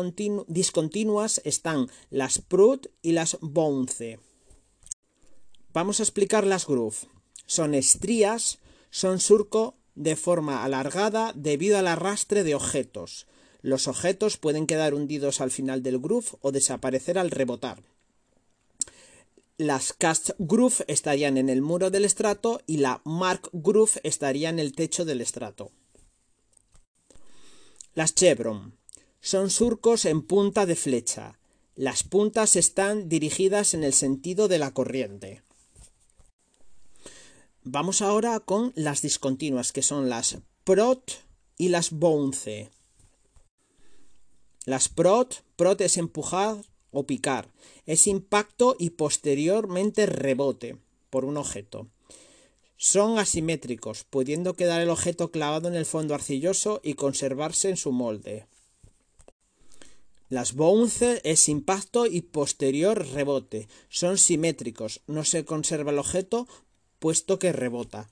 discontinuas 0.46 1.42
están 1.44 1.90
las 2.12 2.38
prut 2.38 2.86
y 3.02 3.14
las 3.14 3.40
bounce. 3.42 4.20
Vamos 5.74 6.00
a 6.00 6.04
explicar 6.04 6.46
las 6.46 6.68
groove. 6.68 7.08
Son 7.48 7.74
estrías, 7.74 8.60
son 8.92 9.20
surco 9.20 9.80
de 9.96 10.16
forma 10.16 10.64
alargada 10.64 11.34
debido 11.34 11.80
al 11.80 11.88
arrastre 11.88 12.44
de 12.44 12.54
objetos. 12.54 13.26
Los 13.64 13.88
objetos 13.88 14.38
pueden 14.38 14.68
quedar 14.68 14.94
hundidos 14.94 15.42
al 15.42 15.50
final 15.50 15.82
del 15.82 15.98
groove 15.98 16.38
o 16.42 16.52
desaparecer 16.52 17.18
al 17.18 17.32
rebotar. 17.32 17.82
Las 19.58 19.94
cast 19.94 20.32
groove 20.38 20.84
estarían 20.88 21.38
en 21.38 21.48
el 21.48 21.62
muro 21.62 21.90
del 21.90 22.04
estrato 22.04 22.62
y 22.68 22.78
la 22.78 23.02
mark 23.06 23.50
groove 23.54 24.02
estaría 24.04 24.50
en 24.50 24.60
el 24.60 24.74
techo 24.74 25.06
del 25.06 25.22
estrato. 25.22 25.72
Las 27.94 28.14
chevron 28.14 28.78
son 29.22 29.50
surcos 29.50 30.04
en 30.04 30.22
punta 30.22 30.66
de 30.66 30.76
flecha. 30.76 31.40
Las 31.76 32.04
puntas 32.04 32.58
están 32.58 33.08
dirigidas 33.08 33.74
en 33.74 33.86
el 33.86 33.94
sentido 33.94 34.50
de 34.50 34.60
la 34.60 34.72
corriente. 34.72 35.42
Vamos 37.64 38.02
ahora 38.02 38.40
con 38.42 38.74
las 38.76 39.02
discontinuas, 39.02 39.72
que 39.72 39.82
son 39.82 40.10
las 40.10 40.38
prot 40.66 41.24
y 41.58 41.70
las 41.70 41.92
bounce. 41.92 42.70
Las 44.66 44.90
prot, 44.90 45.44
prot 45.56 45.80
es 45.80 45.96
empujar 45.98 46.58
o 46.96 47.06
picar, 47.06 47.52
es 47.86 48.08
impacto 48.08 48.76
y 48.80 48.92
posteriormente 48.92 50.06
rebote 50.06 50.78
por 51.10 51.26
un 51.26 51.36
objeto. 51.36 51.90
Son 52.78 53.20
asimétricos, 53.20 54.06
pudiendo 54.06 54.54
quedar 54.54 54.82
el 54.82 54.90
objeto 54.90 55.30
clavado 55.30 55.68
en 55.68 55.76
el 55.76 55.86
fondo 55.86 56.16
arcilloso 56.16 56.80
y 56.84 56.94
conservarse 56.94 57.70
en 57.70 57.78
su 57.78 57.92
molde. 57.92 58.48
Las 60.30 60.54
bounce 60.54 61.22
es 61.24 61.50
impacto 61.50 62.06
y 62.06 62.22
posterior 62.22 63.08
rebote. 63.10 63.68
Son 63.90 64.18
simétricos, 64.18 65.02
no 65.06 65.24
se 65.24 65.46
conserva 65.46 65.92
el 65.92 66.00
objeto, 66.00 66.48
puesto 67.00 67.40
que 67.40 67.52
rebota. 67.52 68.10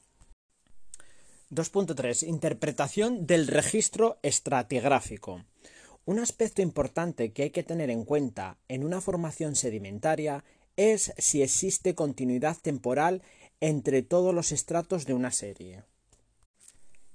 2.3. 1.51 2.27
Interpretación 2.27 3.25
del 3.25 3.47
registro 3.47 4.19
estratigráfico. 4.23 5.43
Un 6.05 6.19
aspecto 6.19 6.61
importante 6.61 7.31
que 7.31 7.43
hay 7.43 7.49
que 7.51 7.63
tener 7.63 7.89
en 7.89 8.03
cuenta 8.03 8.57
en 8.67 8.83
una 8.83 8.99
formación 8.99 9.55
sedimentaria 9.55 10.43
es 10.75 11.13
si 11.17 11.41
existe 11.41 11.95
continuidad 11.95 12.57
temporal 12.57 13.21
entre 13.61 14.01
todos 14.01 14.35
los 14.35 14.51
estratos 14.51 15.05
de 15.05 15.13
una 15.13 15.31
serie. 15.31 15.83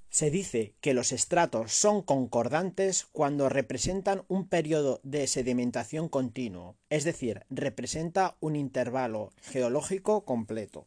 Se 0.09 0.30
dice 0.30 0.75
que 0.80 0.95
los 0.95 1.12
estratos 1.12 1.75
son 1.75 2.00
concordantes 2.00 3.07
cuando 3.12 3.50
representan 3.50 4.25
un 4.26 4.49
periodo 4.49 5.00
de 5.02 5.26
sedimentación 5.26 6.09
continuo, 6.09 6.76
es 6.88 7.04
decir, 7.04 7.45
representa 7.50 8.37
un 8.40 8.57
intervalo 8.57 9.33
geológico 9.42 10.25
completo. 10.25 10.87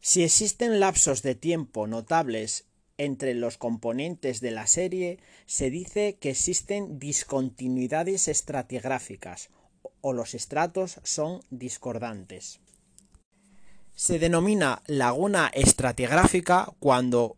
Si 0.00 0.24
existen 0.24 0.80
lapsos 0.80 1.22
de 1.22 1.36
tiempo 1.36 1.86
notables 1.86 2.66
entre 2.98 3.34
los 3.34 3.58
componentes 3.58 4.40
de 4.40 4.50
la 4.50 4.66
serie, 4.66 5.18
se 5.46 5.70
dice 5.70 6.16
que 6.20 6.30
existen 6.30 6.98
discontinuidades 6.98 8.28
estratigráficas 8.28 9.50
o 10.00 10.12
los 10.12 10.34
estratos 10.34 11.00
son 11.02 11.40
discordantes. 11.50 12.60
Se 13.94 14.18
denomina 14.18 14.82
laguna 14.86 15.50
estratigráfica 15.54 16.72
cuando 16.78 17.36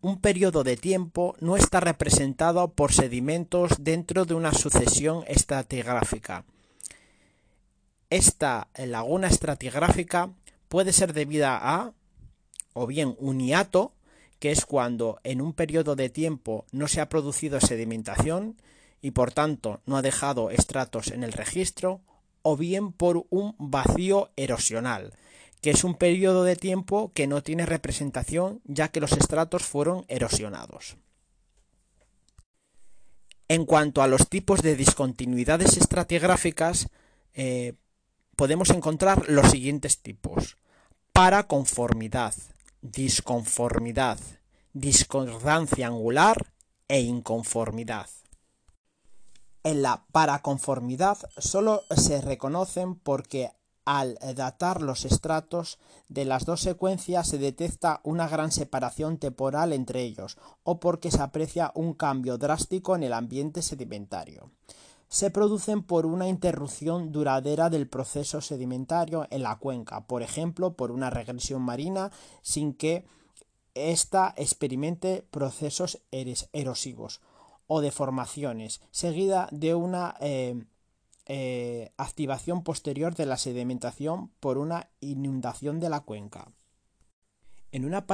un 0.00 0.20
periodo 0.20 0.62
de 0.62 0.76
tiempo 0.76 1.34
no 1.40 1.56
está 1.56 1.80
representado 1.80 2.68
por 2.68 2.92
sedimentos 2.92 3.72
dentro 3.80 4.24
de 4.24 4.34
una 4.34 4.52
sucesión 4.52 5.24
estratigráfica. 5.26 6.44
Esta 8.08 8.68
laguna 8.76 9.26
estratigráfica 9.26 10.30
puede 10.68 10.92
ser 10.92 11.12
debida 11.12 11.58
a 11.60 11.92
o 12.72 12.86
bien 12.86 13.16
un 13.18 13.40
hiato, 13.40 13.92
que 14.38 14.50
es 14.50 14.66
cuando 14.66 15.18
en 15.24 15.40
un 15.40 15.52
periodo 15.52 15.96
de 15.96 16.10
tiempo 16.10 16.66
no 16.72 16.88
se 16.88 17.00
ha 17.00 17.08
producido 17.08 17.60
sedimentación 17.60 18.56
y 19.00 19.12
por 19.12 19.32
tanto 19.32 19.80
no 19.86 19.96
ha 19.96 20.02
dejado 20.02 20.50
estratos 20.50 21.08
en 21.08 21.22
el 21.22 21.32
registro, 21.32 22.00
o 22.42 22.56
bien 22.56 22.92
por 22.92 23.26
un 23.30 23.54
vacío 23.58 24.30
erosional, 24.36 25.14
que 25.60 25.70
es 25.70 25.84
un 25.84 25.94
periodo 25.94 26.44
de 26.44 26.56
tiempo 26.56 27.10
que 27.12 27.26
no 27.26 27.42
tiene 27.42 27.66
representación 27.66 28.60
ya 28.64 28.88
que 28.88 29.00
los 29.00 29.12
estratos 29.12 29.64
fueron 29.64 30.04
erosionados. 30.08 30.96
En 33.48 33.64
cuanto 33.64 34.02
a 34.02 34.08
los 34.08 34.28
tipos 34.28 34.62
de 34.62 34.76
discontinuidades 34.76 35.76
estratigráficas, 35.76 36.88
eh, 37.34 37.74
podemos 38.34 38.70
encontrar 38.70 39.28
los 39.28 39.50
siguientes 39.50 39.98
tipos. 39.98 40.56
Paraconformidad, 41.12 42.34
disconformidad, 42.92 44.18
discordancia 44.72 45.88
angular 45.88 46.52
e 46.88 47.00
inconformidad. 47.00 48.08
En 49.64 49.82
la 49.82 50.04
paraconformidad 50.12 51.18
solo 51.38 51.82
se 51.90 52.20
reconocen 52.20 52.94
porque 52.94 53.50
al 53.84 54.18
datar 54.34 54.82
los 54.82 55.04
estratos 55.04 55.78
de 56.08 56.24
las 56.24 56.44
dos 56.44 56.60
secuencias 56.60 57.28
se 57.28 57.38
detecta 57.38 58.00
una 58.04 58.28
gran 58.28 58.52
separación 58.52 59.18
temporal 59.18 59.72
entre 59.72 60.02
ellos 60.02 60.38
o 60.62 60.78
porque 60.80 61.10
se 61.10 61.22
aprecia 61.22 61.72
un 61.74 61.94
cambio 61.94 62.38
drástico 62.38 62.94
en 62.94 63.04
el 63.04 63.12
ambiente 63.12 63.62
sedimentario. 63.62 64.50
Se 65.08 65.30
producen 65.30 65.82
por 65.82 66.04
una 66.04 66.28
interrupción 66.28 67.12
duradera 67.12 67.70
del 67.70 67.88
proceso 67.88 68.40
sedimentario 68.40 69.26
en 69.30 69.42
la 69.42 69.56
cuenca, 69.56 70.06
por 70.06 70.22
ejemplo, 70.22 70.74
por 70.74 70.90
una 70.90 71.10
regresión 71.10 71.62
marina 71.62 72.10
sin 72.42 72.74
que 72.74 73.04
ésta 73.74 74.34
experimente 74.36 75.26
procesos 75.30 76.02
erosivos 76.10 77.20
o 77.66 77.80
deformaciones, 77.80 78.80
seguida 78.90 79.48
de 79.52 79.74
una 79.74 80.16
eh, 80.20 80.64
eh, 81.26 81.92
activación 81.96 82.62
posterior 82.62 83.14
de 83.14 83.26
la 83.26 83.36
sedimentación 83.36 84.30
por 84.40 84.58
una 84.58 84.88
inundación 85.00 85.80
de 85.80 85.90
la 85.90 86.00
cuenca. 86.00 86.52
En 87.72 87.84
una, 87.84 88.06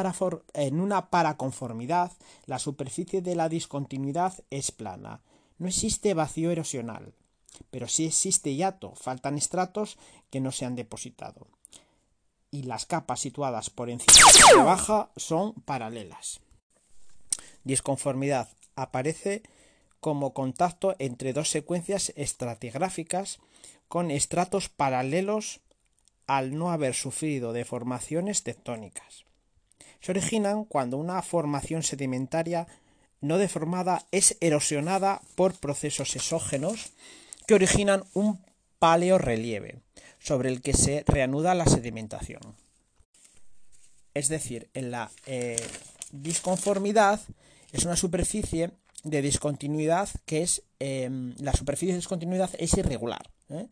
en 0.54 0.80
una 0.80 1.10
paraconformidad, 1.10 2.10
la 2.46 2.58
superficie 2.58 3.22
de 3.22 3.34
la 3.34 3.48
discontinuidad 3.48 4.34
es 4.50 4.72
plana. 4.72 5.22
No 5.62 5.68
existe 5.68 6.12
vacío 6.12 6.50
erosional, 6.50 7.14
pero 7.70 7.86
sí 7.86 8.06
existe 8.06 8.52
hiato, 8.52 8.96
faltan 8.96 9.38
estratos 9.38 9.96
que 10.28 10.40
no 10.40 10.50
se 10.50 10.64
han 10.64 10.74
depositado. 10.74 11.46
Y 12.50 12.64
las 12.64 12.84
capas 12.84 13.20
situadas 13.20 13.70
por 13.70 13.88
encima 13.88 14.28
y 14.28 14.54
por 14.56 14.64
baja 14.64 15.10
son 15.16 15.52
paralelas. 15.52 16.40
Disconformidad 17.62 18.48
aparece 18.74 19.44
como 20.00 20.34
contacto 20.34 20.96
entre 20.98 21.32
dos 21.32 21.48
secuencias 21.48 22.12
estratigráficas 22.16 23.38
con 23.86 24.10
estratos 24.10 24.68
paralelos 24.68 25.60
al 26.26 26.58
no 26.58 26.72
haber 26.72 26.94
sufrido 26.94 27.52
deformaciones 27.52 28.42
tectónicas. 28.42 29.26
Se 30.00 30.10
originan 30.10 30.64
cuando 30.64 30.96
una 30.96 31.22
formación 31.22 31.84
sedimentaria 31.84 32.66
no 33.22 33.38
deformada 33.38 34.04
es 34.10 34.36
erosionada 34.40 35.22
por 35.34 35.54
procesos 35.54 36.14
exógenos 36.14 36.92
que 37.46 37.54
originan 37.54 38.04
un 38.12 38.44
paleorrelieve 38.78 39.80
sobre 40.18 40.50
el 40.50 40.60
que 40.60 40.74
se 40.74 41.04
reanuda 41.06 41.54
la 41.54 41.66
sedimentación. 41.66 42.42
Es 44.12 44.28
decir, 44.28 44.68
en 44.74 44.90
la 44.90 45.10
eh, 45.26 45.56
disconformidad 46.10 47.20
es 47.72 47.84
una 47.84 47.96
superficie 47.96 48.72
de 49.04 49.22
discontinuidad 49.22 50.08
que 50.26 50.42
es 50.42 50.62
em, 50.78 51.34
la 51.38 51.52
superficie 51.52 51.92
de 51.92 51.98
discontinuidad 51.98 52.50
es 52.58 52.74
irregular, 52.74 53.30
¿eh? 53.48 53.68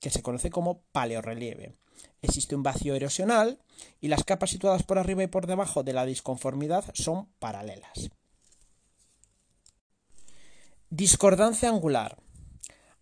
que 0.00 0.10
se 0.10 0.22
conoce 0.22 0.50
como 0.50 0.82
paleorrelieve. 0.92 1.74
Existe 2.20 2.54
un 2.54 2.62
vacío 2.62 2.94
erosional 2.94 3.60
y 4.00 4.08
las 4.08 4.24
capas 4.24 4.50
situadas 4.50 4.82
por 4.82 4.98
arriba 4.98 5.22
y 5.22 5.28
por 5.28 5.46
debajo 5.46 5.82
de 5.82 5.92
la 5.92 6.04
disconformidad 6.04 6.84
son 6.94 7.28
paralelas. 7.38 8.10
Discordancia 10.90 11.68
angular. 11.68 12.16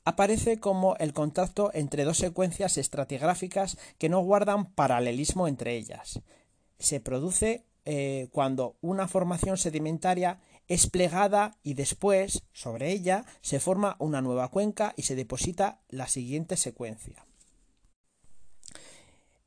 Aparece 0.05 0.59
como 0.59 0.97
el 0.97 1.13
contacto 1.13 1.71
entre 1.73 2.03
dos 2.03 2.19
secuencias 2.19 2.79
estratigráficas 2.79 3.79
que 3.99 4.09
no 4.09 4.19
guardan 4.23 4.73
paralelismo 4.73 5.47
entre 5.47 5.77
ellas. 5.77 6.21
Se 6.81 6.99
produce 6.99 7.65
eh, 7.85 8.27
cuando 8.33 8.77
una 8.81 9.07
formación 9.07 9.57
sedimentaria 9.57 10.41
es 10.67 10.89
plegada 10.89 11.59
y 11.63 11.75
después, 11.75 12.43
sobre 12.53 12.91
ella, 12.91 13.25
se 13.41 13.61
forma 13.61 13.95
una 14.01 14.21
nueva 14.21 14.51
cuenca 14.51 14.93
y 14.97 15.03
se 15.03 15.15
deposita 15.15 15.79
la 15.89 16.09
siguiente 16.09 16.57
secuencia. 16.57 17.25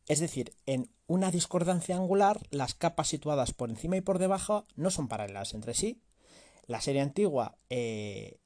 Es 0.07 0.21
decir, 0.21 0.53
en 0.65 0.89
una 1.07 1.29
discordancia 1.29 1.97
angular, 1.97 2.39
las 2.51 2.73
capas 2.73 3.09
situadas 3.09 3.51
por 3.51 3.69
encima 3.69 3.97
y 3.97 4.01
por 4.01 4.17
debajo 4.17 4.63
no 4.77 4.91
son 4.91 5.09
paralelas 5.09 5.53
entre 5.53 5.73
sí. 5.73 6.01
La 6.69 6.81
serie 6.81 7.01
antigua 7.01 7.57
eh, 7.71 8.37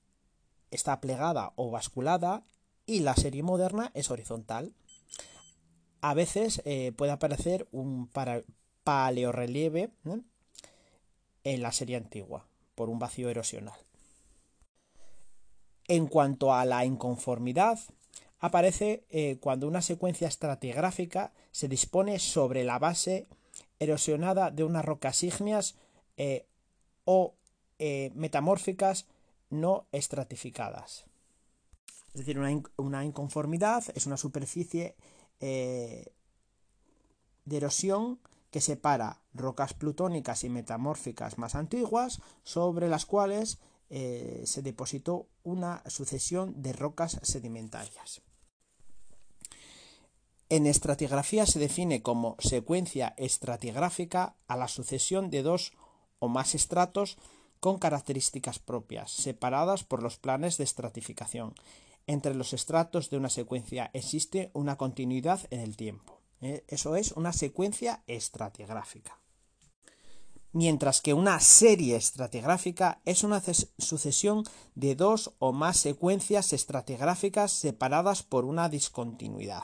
está 0.72 1.02
plegada 1.02 1.52
o 1.58 1.72
basculada 1.72 2.46
y 2.86 3.02
la 3.02 3.16
serie 3.16 3.44
moderna 3.44 3.92
es 3.96 4.12
horizontal. 4.12 4.74
A 6.00 6.14
veces 6.14 6.62
eh, 6.64 6.94
puede 6.94 7.12
aparecer 7.12 7.68
un 7.74 8.10
paleorrelieve 8.86 9.92
en 11.44 11.62
la 11.62 11.74
serie 11.74 11.98
antigua 11.98 12.48
por 12.76 12.90
un 12.90 12.98
vacío 12.98 13.30
erosional. 13.30 13.78
En 15.90 16.08
cuanto 16.08 16.54
a 16.54 16.64
la 16.64 16.86
inconformidad, 16.86 17.78
aparece 18.40 19.04
eh, 19.10 19.38
cuando 19.42 19.68
una 19.68 19.82
secuencia 19.82 20.30
estratigráfica 20.30 21.34
se 21.52 21.68
dispone 21.68 22.20
sobre 22.20 22.64
la 22.64 22.80
base 22.80 23.28
erosionada 23.80 24.50
de 24.50 24.64
unas 24.64 24.86
rocas 24.86 25.22
ígneas 25.24 25.76
o 27.04 27.36
eh, 27.80 28.12
metamórficas 28.16 29.08
no 29.50 29.88
estratificadas. 29.92 31.06
Es 32.14 32.26
decir, 32.26 32.40
una, 32.78 33.06
inconformidad 33.06 33.84
es 33.96 34.06
una 34.06 34.18
superficie 34.18 34.96
de 35.40 36.12
erosión 37.58 38.20
que 38.52 38.62
separa 38.62 39.20
rocas 39.34 39.74
plutónicas 39.74 40.44
y 40.44 40.50
metamórficas 40.50 41.40
más 41.40 41.56
antiguas 41.56 42.22
sobre 42.44 42.88
las 42.88 43.06
cuales 43.06 43.60
eh, 43.90 44.44
se 44.46 44.62
depositó 44.62 45.28
una 45.44 45.84
sucesión 45.88 46.62
de 46.62 46.74
rocas 46.74 47.20
sedimentarias. 47.24 48.22
En 50.50 50.68
estratigrafía 50.68 51.48
se 51.48 51.58
define 51.58 52.04
como 52.04 52.36
secuencia 52.38 53.16
estratigráfica 53.18 54.36
a 54.48 54.56
la 54.56 54.68
sucesión 54.68 55.32
de 55.32 55.42
dos 55.42 55.74
o 56.20 56.28
más 56.28 56.54
estratos 56.54 57.18
con 57.64 57.78
características 57.78 58.60
propias, 58.60 59.10
separadas 59.10 59.86
por 59.86 60.04
los 60.04 60.18
planes 60.18 60.58
de 60.58 60.66
estratificación. 60.66 61.56
Entre 62.08 62.36
los 62.36 62.52
estratos 62.52 63.10
de 63.10 63.16
una 63.16 63.30
secuencia 63.30 63.90
existe 63.94 64.52
una 64.54 64.76
continuidad 64.76 65.40
en 65.50 65.62
el 65.62 65.78
tiempo. 65.78 66.20
¿eh? 66.42 66.66
Eso 66.68 66.98
es 66.98 67.14
una 67.14 67.32
secuencia 67.32 68.04
estratigráfica. 68.06 69.18
Mientras 70.52 71.00
que 71.00 71.14
una 71.14 71.40
serie 71.40 71.96
estratigráfica 71.96 73.00
es 73.06 73.24
una 73.24 73.42
sucesión 73.78 74.44
de 74.76 74.96
dos 74.96 75.32
o 75.40 75.54
más 75.54 75.78
secuencias 75.78 76.52
estratigráficas 76.52 77.54
separadas 77.54 78.24
por 78.24 78.44
una 78.44 78.68
discontinuidad. 78.68 79.64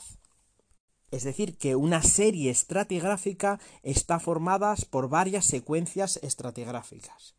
Es 1.11 1.25
decir, 1.25 1.57
que 1.57 1.75
una 1.75 2.01
serie 2.01 2.49
estratigráfica 2.49 3.59
está 3.83 4.21
formada 4.21 4.73
por 4.89 5.09
varias 5.09 5.43
secuencias 5.43 6.17
estratigráficas. 6.23 7.35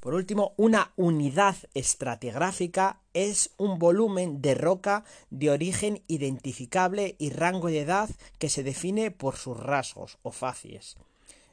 Por 0.00 0.14
último, 0.14 0.52
una 0.56 0.92
unidad 0.96 1.56
estratigráfica 1.74 3.00
es 3.12 3.50
un 3.56 3.78
volumen 3.78 4.40
de 4.40 4.54
roca 4.54 5.04
de 5.30 5.50
origen 5.50 6.02
identificable 6.06 7.16
y 7.18 7.30
rango 7.30 7.68
de 7.68 7.80
edad 7.80 8.10
que 8.38 8.48
se 8.48 8.62
define 8.62 9.10
por 9.10 9.36
sus 9.36 9.58
rasgos 9.58 10.18
o 10.22 10.30
facies, 10.30 10.96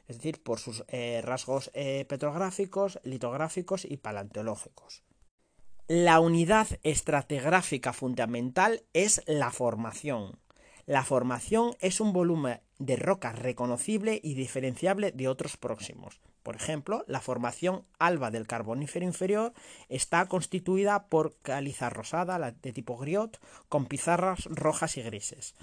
es 0.08 0.18
decir, 0.18 0.42
por 0.42 0.60
sus 0.60 0.84
eh, 0.88 1.20
rasgos 1.24 1.70
eh, 1.74 2.04
petrográficos, 2.08 3.00
litográficos 3.02 3.84
y 3.84 3.96
paleontológicos. 3.96 5.02
La 5.88 6.20
unidad 6.20 6.66
estratigráfica 6.82 7.92
fundamental 7.92 8.84
es 8.92 9.22
la 9.26 9.50
formación. 9.50 10.38
La 10.86 11.02
formación 11.02 11.76
es 11.80 12.00
un 12.00 12.12
volumen 12.12 12.60
de 12.78 12.96
roca 12.96 13.32
reconocible 13.32 14.20
y 14.22 14.34
diferenciable 14.34 15.12
de 15.12 15.28
otros 15.28 15.56
próximos. 15.56 16.20
Por 16.44 16.56
ejemplo, 16.56 17.04
la 17.08 17.22
formación 17.22 17.86
alba 17.98 18.30
del 18.30 18.46
Carbonífero 18.46 19.06
inferior 19.06 19.54
está 19.88 20.26
constituida 20.26 21.08
por 21.08 21.38
caliza 21.40 21.88
rosada 21.88 22.52
de 22.52 22.72
tipo 22.74 22.98
griot 22.98 23.40
con 23.70 23.86
pizarras 23.86 24.44
rojas 24.44 24.98
y 24.98 25.02
grises. 25.02 25.54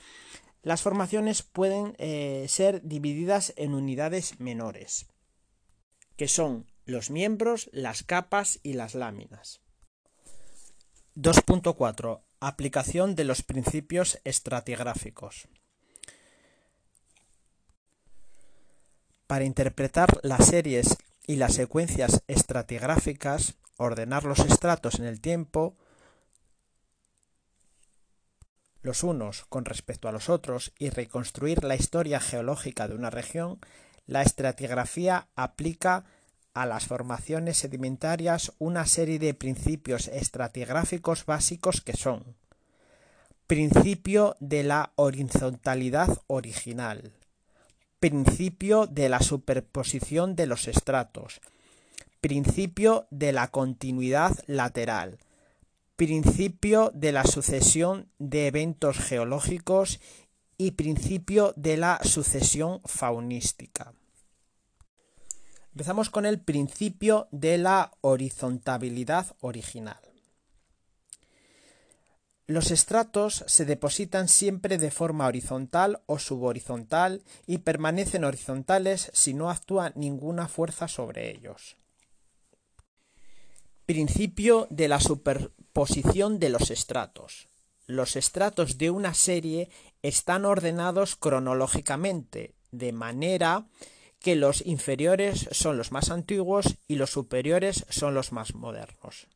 Las 0.64 0.82
formaciones 0.82 1.44
pueden 1.44 1.94
eh, 2.00 2.48
ser 2.50 2.82
divididas 2.82 3.54
en 3.58 3.76
unidades 3.76 4.40
menores, 4.40 5.06
que 6.18 6.28
son 6.28 6.66
los 6.86 7.12
miembros, 7.12 7.70
las 7.72 8.02
capas 8.02 8.60
y 8.64 8.74
las 8.74 8.96
láminas. 8.96 9.62
2.4. 11.16 12.24
Aplicación 12.40 13.14
de 13.14 13.26
los 13.26 13.44
principios 13.44 14.20
estratigráficos. 14.24 15.48
Para 19.32 19.46
interpretar 19.46 20.20
las 20.24 20.48
series 20.48 20.98
y 21.26 21.38
las 21.38 21.54
secuencias 21.54 22.22
estratigráficas, 22.28 23.54
ordenar 23.78 24.26
los 24.26 24.40
estratos 24.40 25.00
en 25.00 25.06
el 25.06 25.22
tiempo, 25.22 25.78
los 28.82 29.04
unos 29.04 29.46
con 29.46 29.64
respecto 29.64 30.10
a 30.10 30.12
los 30.12 30.28
otros 30.28 30.74
y 30.78 30.90
reconstruir 30.90 31.64
la 31.64 31.76
historia 31.76 32.20
geológica 32.20 32.90
de 32.90 32.96
una 32.96 33.10
región, 33.10 33.62
la 34.06 34.22
estratigrafía 34.22 35.30
aplica 35.38 36.04
a 36.54 36.66
las 36.66 36.88
formaciones 36.88 37.56
sedimentarias 37.56 38.52
una 38.60 38.86
serie 38.86 39.18
de 39.18 39.34
principios 39.34 40.10
estratigráficos 40.10 41.26
básicos 41.26 41.80
que 41.80 41.94
son 41.94 42.36
principio 43.48 44.36
de 44.42 44.64
la 44.64 44.92
horizontalidad 44.98 46.22
original, 46.28 47.14
principio 48.02 48.88
de 48.88 49.10
la 49.10 49.20
superposición 49.20 50.36
de 50.36 50.48
los 50.48 50.68
estratos, 50.68 51.40
principio 52.20 53.06
de 53.12 53.32
la 53.32 53.50
continuidad 53.52 54.36
lateral, 54.48 55.20
principio 55.98 56.92
de 56.96 57.12
la 57.12 57.26
sucesión 57.26 58.10
de 58.18 58.48
eventos 58.48 58.98
geológicos 58.98 60.00
y 60.58 60.72
principio 60.72 61.54
de 61.56 61.78
la 61.78 62.00
sucesión 62.04 62.82
faunística. 62.86 63.94
Empezamos 65.74 66.10
con 66.10 66.26
el 66.26 66.42
principio 66.42 67.28
de 67.30 67.60
la 67.60 67.92
horizontabilidad 68.02 69.28
original. 69.42 70.11
Los 72.48 72.72
estratos 72.72 73.44
se 73.48 73.66
depositan 73.66 74.28
siempre 74.28 74.78
de 74.78 74.92
forma 74.92 75.28
horizontal 75.28 76.02
o 76.06 76.20
subhorizontal 76.20 77.24
y 77.48 77.60
permanecen 77.60 78.24
horizontales 78.24 79.10
si 79.14 79.34
no 79.34 79.50
actúa 79.50 79.92
ninguna 79.96 80.48
fuerza 80.48 80.88
sobre 80.88 81.32
ellos. 81.32 81.78
Principio 83.86 84.68
de 84.70 84.88
la 84.88 85.00
superposición 85.00 86.40
de 86.40 86.50
los 86.50 86.72
estratos. 86.72 87.48
Los 87.88 88.16
estratos 88.16 88.78
de 88.78 88.90
una 88.90 89.14
serie 89.14 89.70
están 90.02 90.46
ordenados 90.46 91.16
cronológicamente, 91.16 92.54
de 92.72 92.92
manera 92.94 93.68
que 94.20 94.36
los 94.36 94.66
inferiores 94.66 95.50
son 95.52 95.78
los 95.78 95.92
más 95.92 96.10
antiguos 96.10 96.78
y 96.88 96.96
los 96.96 97.12
superiores 97.12 97.86
son 97.90 98.14
los 98.14 98.32
más 98.32 98.54
modernos. 98.56 99.28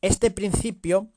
Este 0.00 0.30
principio 0.30 1.08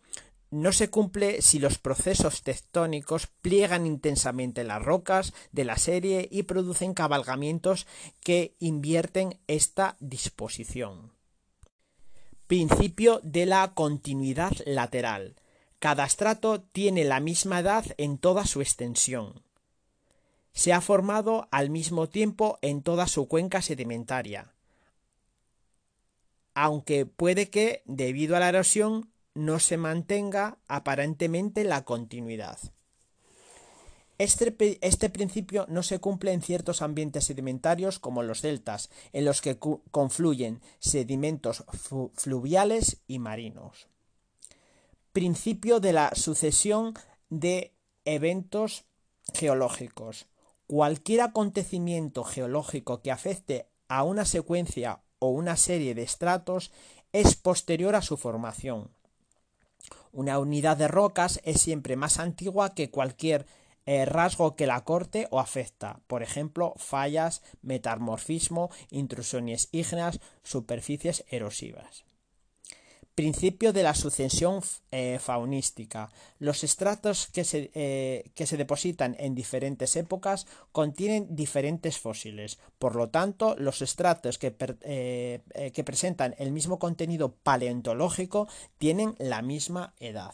no 0.53 0.71
se 0.71 0.89
cumple 0.89 1.41
si 1.41 1.59
los 1.59 1.77
procesos 1.77 2.43
tectónicos 2.43 3.27
pliegan 3.41 3.85
intensamente 3.85 4.63
las 4.63 4.81
rocas 4.81 5.33
de 5.51 5.65
la 5.65 5.77
serie 5.77 6.27
y 6.31 6.43
producen 6.43 6.93
cabalgamientos 6.93 7.87
que 8.21 8.55
invierten 8.59 9.39
esta 9.47 9.97
disposición. 9.99 11.11
Principio 12.47 13.19
de 13.23 13.45
la 13.45 13.73
continuidad 13.73 14.53
lateral. 14.65 15.35
Cada 15.79 16.05
estrato 16.05 16.61
tiene 16.61 17.03
la 17.03 17.19
misma 17.19 17.59
edad 17.59 17.85
en 17.97 18.17
toda 18.17 18.45
su 18.45 18.61
extensión 18.61 19.43
se 20.53 20.71
ha 20.71 20.81
formado 20.81 21.47
al 21.51 21.69
mismo 21.69 22.07
tiempo 22.07 22.59
en 22.61 22.83
toda 22.83 23.07
su 23.07 23.27
cuenca 23.27 23.61
sedimentaria, 23.61 24.53
aunque 26.53 27.07
puede 27.07 27.49
que, 27.49 27.81
debido 27.85 28.35
a 28.35 28.39
la 28.39 28.49
erosión, 28.49 29.11
no 29.35 29.59
se 29.59 29.77
mantenga 29.77 30.57
aparentemente 30.67 31.63
la 31.63 31.83
continuidad. 31.85 32.59
Este, 34.19 34.77
este, 34.81 35.09
principio 35.09 35.65
no 35.69 35.81
se 35.81 35.99
cumple 35.99 36.33
en 36.33 36.41
ciertos 36.41 36.81
ambientes 36.81 37.25
sedimentarios 37.25 37.97
como 37.99 38.21
los 38.21 38.41
deltas, 38.41 38.89
en 39.11 39.25
los 39.25 39.41
que 39.41 39.57
confluyen 39.57 40.61
sedimentos 40.79 41.65
fluviales 42.13 43.01
y 43.07 43.19
marinos. 43.19 43.87
Principio 45.11 45.79
de 45.79 45.93
la 45.93 46.11
sucesión 46.15 46.93
de 47.29 47.73
eventos 48.05 48.85
geológicos. 49.33 50.27
Cualquier 50.67 51.21
acontecimiento 51.21 52.23
geológico 52.23 53.01
que 53.01 53.11
afecte 53.11 53.67
a 53.87 54.03
una 54.03 54.25
secuencia 54.25 55.01
o 55.19 55.29
una 55.29 55.57
serie 55.57 55.95
de 55.95 56.03
estratos 56.03 56.71
es 57.11 57.35
posterior 57.35 57.95
a 57.95 58.01
su 58.01 58.17
formación. 58.17 58.89
Una 60.13 60.37
unidad 60.37 60.77
de 60.77 60.87
rocas 60.87 61.41
es 61.43 61.59
siempre 61.59 61.95
más 61.95 62.19
antigua 62.19 62.75
que 62.75 62.91
cualquier 62.91 63.47
eh, 63.87 64.05
rasgo 64.05 64.55
que 64.55 64.67
la 64.67 64.83
corte 64.83 65.27
o 65.31 65.39
afecta, 65.39 66.01
por 66.05 66.21
ejemplo, 66.21 66.75
fallas, 66.77 67.41
metamorfismo, 67.63 68.69
intrusiones 68.91 69.69
ígneas, 69.71 70.19
superficies 70.43 71.25
erosivas. 71.29 72.05
Principio 73.15 73.73
de 73.73 73.83
la 73.83 73.93
sucesión 73.93 74.61
eh, 74.91 75.19
faunística. 75.21 76.11
Los 76.39 76.63
estratos 76.63 77.27
que 77.27 77.43
se, 77.43 77.69
eh, 77.75 78.31
que 78.33 78.47
se, 78.47 78.57
depositan 78.57 79.15
en 79.19 79.35
diferentes 79.35 79.95
épocas 79.95 80.47
contienen 80.71 81.35
diferentes 81.35 81.99
fósiles. 81.99 82.57
Por 82.79 82.95
lo 82.95 83.09
tanto, 83.09 83.55
los 83.59 83.83
estratos 83.83 84.39
que, 84.39 84.55
eh, 84.81 85.41
que 85.73 85.83
presentan 85.83 86.33
el 86.39 86.51
mismo 86.51 86.79
contenido 86.79 87.35
paleontológico 87.35 88.47
tienen 88.79 89.15
la 89.19 89.43
misma 89.43 89.93
edad. 89.99 90.33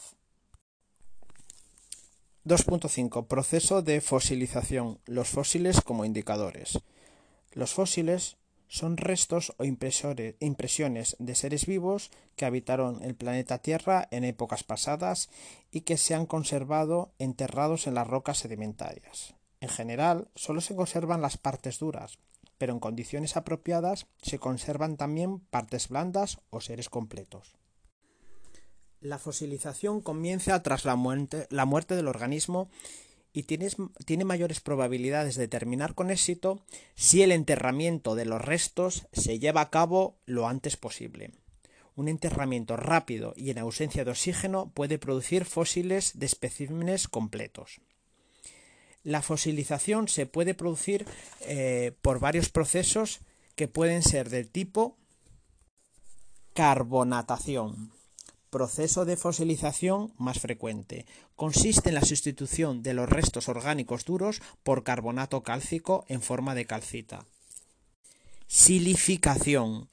2.5. 2.46 3.28
Proceso 3.28 3.82
de 3.82 4.00
fosilización. 4.00 5.00
Los 5.06 5.28
fósiles 5.28 5.82
como 5.82 6.06
indicadores. 6.06 6.80
Los 7.52 7.74
fósiles 7.74 8.38
son 8.70 8.98
restos 8.98 9.54
o 9.58 9.66
impresiones 9.66 11.18
de 11.20 11.36
seres 11.36 11.66
vivos 11.66 12.12
que 12.36 12.46
habitaron 12.46 13.04
el 13.04 13.16
planeta 13.16 13.58
Tierra 13.58 14.08
en 14.12 14.24
épocas 14.24 14.64
pasadas 14.64 15.30
y 15.72 15.82
que 15.82 15.98
se 15.98 16.14
han 16.14 16.28
conservado 16.28 17.12
enterrados 17.18 17.88
en 17.88 17.96
las 17.96 18.08
rocas 18.08 18.38
sedimentarias. 18.38 19.34
En 19.60 19.70
general, 19.70 20.30
solo 20.36 20.62
se 20.62 20.76
conservan 20.76 21.22
las 21.22 21.38
partes 21.38 21.80
duras, 21.80 22.20
pero 22.60 22.72
en 22.72 22.80
condiciones 22.80 23.36
apropiadas 23.36 24.06
se 24.22 24.38
conservan 24.38 24.98
también 24.98 25.40
partes 25.40 25.90
blandas 25.90 26.38
o 26.52 26.62
seres 26.62 26.90
completos. 26.90 27.58
La 29.02 29.18
fosilización 29.18 30.02
comienza 30.02 30.62
tras 30.62 30.86
la 30.86 30.96
muerte, 30.96 31.48
la 31.50 31.66
muerte 31.66 31.96
del 31.96 32.08
organismo 32.08 32.70
y 33.40 33.44
tiene 33.44 34.26
mayores 34.26 34.60
probabilidades 34.60 35.36
de 35.36 35.48
terminar 35.48 35.96
con 35.96 36.12
éxito 36.12 36.62
si 36.96 37.24
el 37.24 37.32
enterramiento 37.32 38.16
de 38.16 38.26
los 38.26 38.42
restos 38.42 39.08
se 39.14 39.40
lleva 39.40 39.62
a 39.62 39.70
cabo 39.70 40.18
lo 40.26 40.48
antes 40.48 40.76
posible. 40.76 41.32
Un 41.96 42.10
enterramiento 42.10 42.76
rápido 42.76 43.34
y 43.36 43.50
en 43.50 43.60
ausencia 43.60 44.04
de 44.04 44.12
oxígeno 44.12 44.72
puede 44.74 45.00
producir 45.00 45.46
fósiles 45.46 46.20
de 46.20 46.26
especímenes 46.26 47.08
completos. 47.08 47.82
La 49.04 49.22
fosilización 49.22 50.08
se 50.08 50.26
puede 50.26 50.54
producir 50.54 51.06
eh, 51.42 51.94
por 52.02 52.20
varios 52.20 52.50
procesos 52.50 53.22
que 53.56 53.68
pueden 53.68 54.04
ser 54.04 54.30
del 54.30 54.50
tipo 54.50 54.98
carbonatación, 56.54 57.94
Proceso 58.50 59.06
de 59.06 59.16
fosilización 59.16 60.12
más 60.18 60.40
frecuente. 60.40 61.06
Consiste 61.36 61.90
en 61.90 61.96
la 61.96 62.02
sustitución 62.02 62.82
de 62.82 62.96
los 62.96 63.08
restos 63.08 63.48
orgánicos 63.48 64.06
duros 64.06 64.42
por 64.64 64.84
carbonato 64.84 65.44
cálcico 65.44 66.04
en 66.08 66.24
forma 66.24 66.56
de 66.56 66.66
calcita. 66.66 67.26
Silificación. 68.48 69.90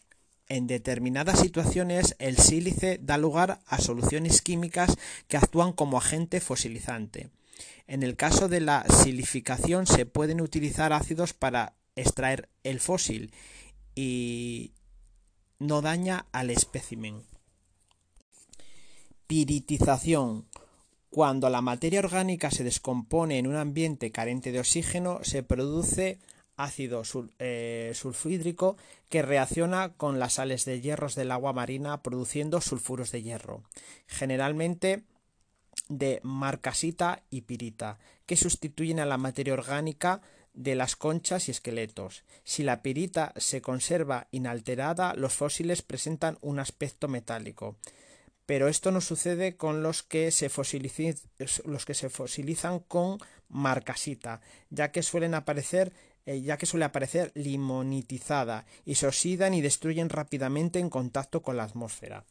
En 0.49 0.67
determinadas 0.67 1.41
situaciones 1.41 2.17
el 2.19 2.39
sílice 2.39 2.99
da 3.03 3.19
lugar 3.19 3.61
a 3.67 3.79
soluciones 3.79 4.41
químicas 4.41 4.97
que 5.29 5.37
actúan 5.37 5.75
como 5.75 5.99
agente 5.99 6.41
fosilizante. 6.41 7.29
En 7.87 8.03
el 8.03 8.17
caso 8.17 8.49
de 8.49 8.61
la 8.61 8.87
silificación 9.03 9.87
se 9.87 10.07
pueden 10.07 10.41
utilizar 10.41 10.95
ácidos 10.95 11.35
para 11.35 11.75
extraer 11.95 12.49
el 12.65 12.81
fósil 12.81 13.35
y 13.95 14.73
no 15.59 15.83
daña 15.83 16.27
al 16.33 16.49
espécimen. 16.51 17.36
Piritización. 19.27 20.47
Cuando 21.11 21.51
la 21.51 21.61
materia 21.61 21.99
orgánica 21.99 22.51
se 22.51 22.63
descompone 22.63 23.39
en 23.39 23.47
un 23.47 23.57
ambiente 23.57 24.13
carente 24.13 24.53
de 24.53 24.61
oxígeno, 24.61 25.19
se 25.23 25.43
produce 25.43 26.19
ácido 26.57 27.03
eh, 27.39 27.93
sulfídrico 27.95 28.77
que 29.09 29.23
reacciona 29.23 29.95
con 29.95 30.19
las 30.19 30.35
sales 30.35 30.65
de 30.65 30.81
hierros 30.81 31.15
del 31.15 31.33
agua 31.33 31.53
marina 31.53 32.03
produciendo 32.03 32.61
sulfuros 32.61 33.11
de 33.11 33.23
hierro, 33.23 33.63
generalmente 34.07 35.03
de 35.89 36.21
marcasita 36.23 37.23
y 37.29 37.43
pirita, 37.43 37.99
que 38.27 38.37
sustituyen 38.37 39.01
a 39.01 39.07
la 39.07 39.19
materia 39.19 39.55
orgánica 39.55 40.23
de 40.55 40.75
las 40.75 40.97
conchas 40.97 41.49
y 41.49 41.51
esqueletos. 41.51 42.25
Si 42.45 42.63
la 42.63 42.81
pirita 42.81 43.33
se 43.37 43.61
conserva 43.61 44.29
inalterada, 44.31 45.15
los 45.15 45.35
fósiles 45.35 45.83
presentan 45.83 46.39
un 46.41 46.59
aspecto 46.59 47.09
metálico 47.09 47.77
pero 48.47 48.69
esto 48.69 48.93
no 48.93 49.01
sucede 49.01 49.57
con 49.57 49.83
los 49.83 50.05
que 50.05 50.31
se, 50.31 50.49
fosilizan 50.49 51.19
con 52.81 53.19
marcasita, 53.49 54.41
ya 54.71 54.93
que 54.93 55.03
suelen 55.03 55.35
aparecer 55.35 55.93
eh, 56.29 56.41
ya 56.41 56.57
que 56.57 56.67
suele 56.67 56.85
aparecer 56.85 57.31
limonitizada 57.35 58.67
y 58.85 58.97
se 58.97 59.07
oxidan 59.07 59.55
y 59.55 59.61
destruyen 59.61 60.09
rápidamente 60.09 60.81
en 60.81 60.91
contacto 60.91 61.41
con 61.41 61.57
la 61.57 61.63
atmósfera. 61.63 62.25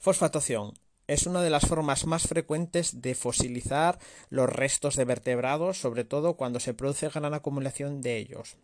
Fosfatación. 0.00 0.74
es 1.06 1.26
una 1.26 1.40
de 1.40 1.50
las 1.50 1.66
formas 1.66 2.04
más 2.04 2.26
frecuentes 2.26 3.00
de 3.00 3.14
fosilizar 3.14 3.98
los 4.28 4.50
restos 4.50 4.96
de 4.96 5.04
vertebrados, 5.04 5.80
sobre 5.80 6.04
todo 6.04 6.36
cuando 6.36 6.60
se 6.60 6.74
produce 6.74 7.08
gran 7.08 7.32
acumulación 7.32 8.02
de 8.02 8.18
ellos. 8.18 8.56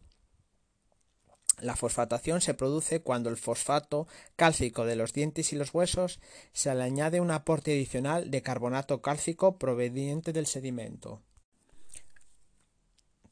La 1.64 1.76
fosfatación 1.76 2.42
se 2.42 2.52
produce 2.52 3.00
cuando 3.00 3.30
el 3.30 3.38
fosfato 3.38 4.06
cálcico 4.36 4.84
de 4.84 4.96
los 4.96 5.14
dientes 5.14 5.50
y 5.54 5.56
los 5.56 5.72
huesos 5.72 6.20
se 6.52 6.74
le 6.74 6.82
añade 6.82 7.22
un 7.22 7.30
aporte 7.30 7.72
adicional 7.72 8.30
de 8.30 8.42
carbonato 8.42 9.00
cálcico 9.00 9.56
proveniente 9.56 10.34
del 10.34 10.44
sedimento. 10.44 11.22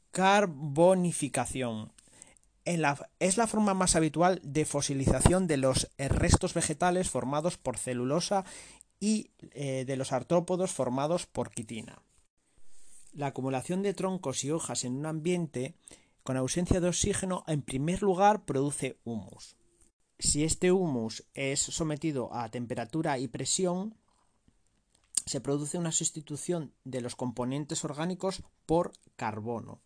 Carbonificación. 0.09 1.91
es 2.65 3.37
la 3.37 3.45
forma 3.45 3.75
más 3.75 3.95
habitual 3.95 4.41
de 4.41 4.65
fosilización 4.65 5.45
de 5.45 5.57
los 5.57 5.91
restos 5.99 6.55
vegetales 6.55 7.11
formados 7.11 7.57
por 7.57 7.77
celulosa 7.77 8.45
y 8.99 9.29
eh, 9.51 9.85
de 9.85 9.95
los 9.95 10.11
artrópodos 10.11 10.71
formados 10.71 11.27
por 11.27 11.51
quitina. 11.51 12.01
La 13.11 13.27
acumulación 13.27 13.83
de 13.83 13.93
troncos 13.93 14.43
y 14.43 14.49
hojas 14.49 14.85
en 14.85 14.95
un 14.95 15.05
ambiente 15.05 15.75
con 16.23 16.37
ausencia 16.37 16.79
de 16.79 16.87
oxígeno, 16.87 17.43
en 17.47 17.61
primer 17.61 18.01
lugar, 18.01 18.45
produce 18.45 18.97
humus. 19.03 19.55
Si 20.19 20.43
este 20.43 20.71
humus 20.71 21.25
es 21.33 21.59
sometido 21.59 22.33
a 22.33 22.49
temperatura 22.49 23.19
y 23.19 23.27
presión, 23.27 23.95
se 25.25 25.41
produce 25.41 25.77
una 25.77 25.91
sustitución 25.91 26.73
de 26.83 27.01
los 27.01 27.15
componentes 27.15 27.83
orgánicos 27.83 28.43
por 28.65 28.93
carbono. 29.15 29.81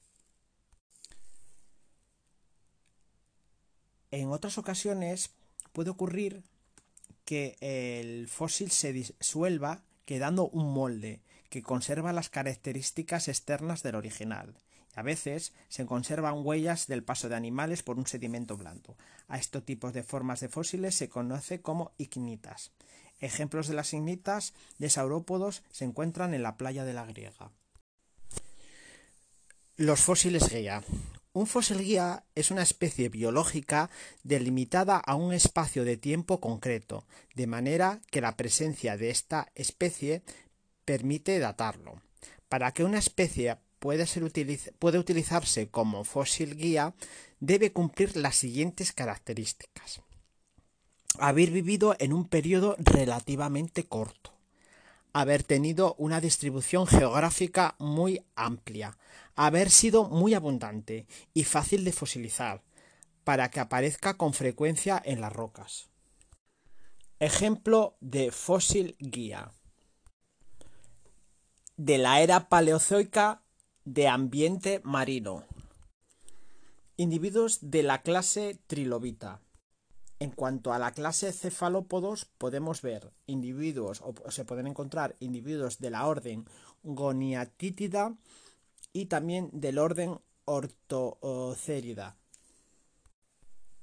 En 4.12 4.32
otras 4.32 4.58
ocasiones 4.58 5.32
puede 5.73 5.89
ocurrir 5.89 6.43
que 7.26 7.58
el 7.60 8.28
fósil 8.28 8.71
se 8.71 8.93
disuelva 8.93 9.84
quedando 10.06 10.47
un 10.47 10.73
molde 10.73 11.21
que 11.50 11.62
conserva 11.62 12.13
las 12.13 12.30
características 12.30 13.28
externas 13.28 13.84
del 13.84 13.95
original. 13.95 14.56
A 14.97 15.03
veces 15.03 15.53
se 15.69 15.86
conservan 15.86 16.43
huellas 16.43 16.88
del 16.88 17.03
paso 17.03 17.29
de 17.29 17.36
animales 17.36 17.83
por 17.83 17.99
un 17.99 18.07
sedimento 18.07 18.57
blando. 18.57 18.97
A 19.27 19.38
estos 19.38 19.63
tipos 19.63 19.93
de 19.93 20.01
formas 20.01 20.39
de 20.39 20.49
fósiles 20.49 20.95
se 20.95 21.07
conoce 21.07 21.62
como 21.62 21.91
ignitas. 21.99 22.71
Ejemplos 23.19 23.67
de 23.67 23.75
las 23.75 23.93
ignitas 23.93 24.55
de 24.79 24.89
saurópodos 24.89 25.62
se 25.69 25.86
encuentran 25.86 26.33
en 26.33 26.41
la 26.41 26.57
playa 26.57 26.83
de 26.83 26.93
la 26.93 27.05
Griega. 27.05 27.51
Los 29.75 30.01
fósiles 30.01 30.49
guía. 30.49 30.81
Un 31.31 31.45
fósil 31.45 31.77
guía 31.77 32.23
es 32.33 32.49
una 32.49 32.63
especie 32.63 33.10
biológica 33.10 33.91
delimitada 34.23 34.97
a 34.97 35.13
un 35.13 35.31
espacio 35.31 35.86
de 35.86 35.97
tiempo 35.97 36.41
concreto, 36.41 37.05
de 37.36 37.45
manera 37.45 38.01
que 38.10 38.19
la 38.19 38.36
presencia 38.36 38.97
de 38.97 39.12
esta 39.12 39.51
especie 39.53 40.23
permite 40.86 41.38
datarlo. 41.38 42.01
Para 42.49 42.71
que 42.71 42.83
una 42.83 42.97
especie 42.97 43.57
puede, 43.79 44.05
ser 44.05 44.23
puede 44.79 44.99
utilizarse 44.99 45.69
como 45.69 46.03
fósil 46.03 46.55
guía, 46.55 46.93
debe 47.39 47.71
cumplir 47.71 48.17
las 48.17 48.35
siguientes 48.35 48.91
características. 48.91 50.01
Haber 51.19 51.51
vivido 51.51 51.95
en 51.99 52.13
un 52.13 52.27
periodo 52.27 52.75
relativamente 52.79 53.85
corto. 53.85 54.33
Haber 55.13 55.43
tenido 55.43 55.95
una 55.97 56.21
distribución 56.21 56.85
geográfica 56.85 57.75
muy 57.79 58.23
amplia. 58.35 58.97
Haber 59.35 59.71
sido 59.71 60.05
muy 60.09 60.33
abundante 60.33 61.07
y 61.33 61.43
fácil 61.43 61.83
de 61.83 61.91
fosilizar, 61.91 62.61
para 63.23 63.49
que 63.49 63.59
aparezca 63.59 64.15
con 64.15 64.33
frecuencia 64.33 65.01
en 65.03 65.21
las 65.21 65.33
rocas. 65.33 65.89
Ejemplo 67.19 67.97
de 67.99 68.31
fósil 68.31 68.95
guía. 68.99 69.51
De 71.77 71.97
la 71.97 72.21
era 72.21 72.47
paleozoica 72.47 73.41
de 73.88 74.10
ambiente 74.10 74.82
marino. 74.84 75.45
Individuos 76.97 77.60
de 77.62 77.84
la 77.84 78.02
clase 78.02 78.60
trilobita. 78.67 79.39
En 80.19 80.32
cuanto 80.32 80.73
a 80.73 80.80
la 80.80 80.91
clase 80.91 81.32
cefalópodos, 81.32 82.26
podemos 82.26 82.82
ver 82.82 83.13
individuos, 83.28 84.02
o 84.02 84.13
se 84.30 84.43
pueden 84.43 84.67
encontrar 84.67 85.15
individuos 85.21 85.80
de 85.80 85.89
la 85.91 86.06
orden 86.06 86.43
Goniatítida 86.84 88.17
y 88.91 89.06
también 89.06 89.50
del 89.54 89.78
orden 89.78 90.19
Ortocérida. 90.43 92.17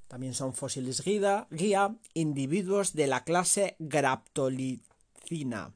También 0.06 0.34
son 0.34 0.52
fósiles 0.52 1.02
guía, 1.02 1.46
guía 1.50 1.96
individuos 2.12 2.92
de 2.92 3.06
la 3.06 3.24
clase 3.24 3.76
Graptolicina. 3.78 5.72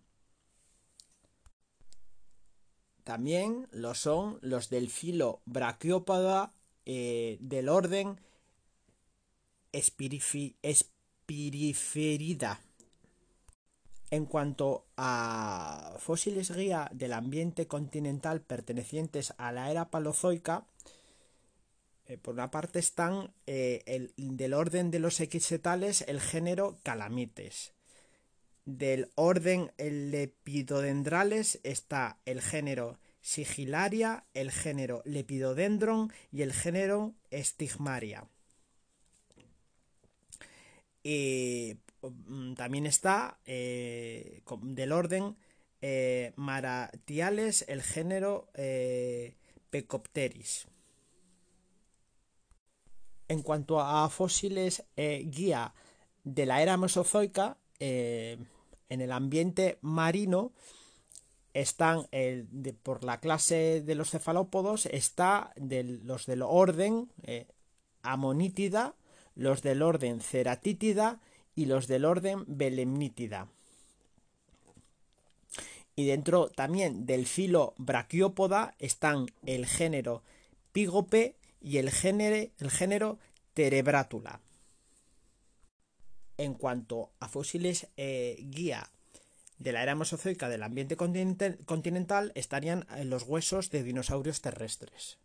También 3.08 3.66
lo 3.70 3.94
son 3.94 4.38
los 4.42 4.68
del 4.68 4.90
filo 4.90 5.40
brachiópoda 5.46 6.52
eh, 6.84 7.38
del 7.40 7.70
orden 7.70 8.20
Spiriferida. 9.72 10.20
En 14.10 14.26
cuanto 14.26 14.84
a 14.98 15.96
fósiles 15.98 16.54
guía 16.54 16.90
del 16.92 17.14
ambiente 17.14 17.66
continental 17.66 18.42
pertenecientes 18.42 19.32
a 19.38 19.52
la 19.52 19.70
era 19.70 19.88
palozoica, 19.88 20.66
eh, 22.04 22.18
por 22.18 22.34
una 22.34 22.50
parte 22.50 22.78
están 22.78 23.32
eh, 23.46 23.84
el, 23.86 24.12
del 24.18 24.52
orden 24.52 24.90
de 24.90 24.98
los 24.98 25.20
equisetales 25.20 26.04
el 26.08 26.20
género 26.20 26.76
Calamites. 26.82 27.72
Del 28.68 29.10
orden 29.14 29.72
Lepidodendrales 29.78 31.58
está 31.62 32.18
el 32.26 32.42
género 32.42 32.98
Sigilaria, 33.22 34.26
el 34.34 34.50
género 34.50 35.00
Lepidodendron 35.06 36.12
y 36.30 36.42
el 36.42 36.52
género 36.52 37.14
Stigmaria. 37.32 38.28
Y 41.02 41.78
mm, 42.02 42.52
también 42.56 42.84
está 42.84 43.38
eh, 43.46 44.42
del 44.60 44.92
orden 44.92 45.38
eh, 45.80 46.34
Maratiales 46.36 47.64
el 47.68 47.82
género 47.82 48.50
eh, 48.52 49.34
Pecopteris. 49.70 50.68
En 53.28 53.40
cuanto 53.40 53.80
a 53.80 54.10
fósiles 54.10 54.84
guía 54.94 55.72
de 56.22 56.44
la 56.44 56.60
era 56.60 56.76
mesozoica, 56.76 57.56
en 58.88 59.00
el 59.00 59.12
ambiente 59.12 59.78
marino 59.80 60.52
están 61.54 62.06
por 62.82 63.04
la 63.04 63.20
clase 63.20 63.82
de 63.84 63.94
los 63.94 64.10
cefalópodos 64.10 64.86
está 64.86 65.52
los 65.56 66.26
del 66.26 66.42
orden 66.42 67.10
eh, 67.24 67.46
amonítida, 68.02 68.94
los 69.34 69.62
del 69.62 69.82
orden 69.82 70.20
ceratítida 70.20 71.20
y 71.54 71.66
los 71.66 71.88
del 71.88 72.04
orden 72.04 72.44
belemnítida. 72.46 73.48
Y 75.96 76.06
dentro 76.06 76.48
también 76.48 77.06
del 77.06 77.26
filo 77.26 77.74
brachiópoda 77.76 78.76
están 78.78 79.26
el 79.44 79.66
género 79.66 80.22
Pigope 80.72 81.34
y 81.60 81.78
el 81.78 81.90
género, 81.90 82.52
el 82.58 82.70
género 82.70 83.18
Terebrátula. 83.54 84.40
En 86.38 86.54
cuanto 86.54 87.10
a 87.20 87.28
fósiles 87.28 87.88
eh, 87.96 88.36
guía 88.38 88.88
de 89.58 89.72
la 89.72 89.82
era 89.82 89.96
mesozoica 89.96 90.48
del 90.48 90.62
ambiente 90.62 90.96
continental 90.96 92.32
estarían 92.34 92.86
los 93.04 93.24
huesos 93.24 93.70
de 93.70 93.82
dinosaurios 93.82 94.40
terrestres. 94.40 95.18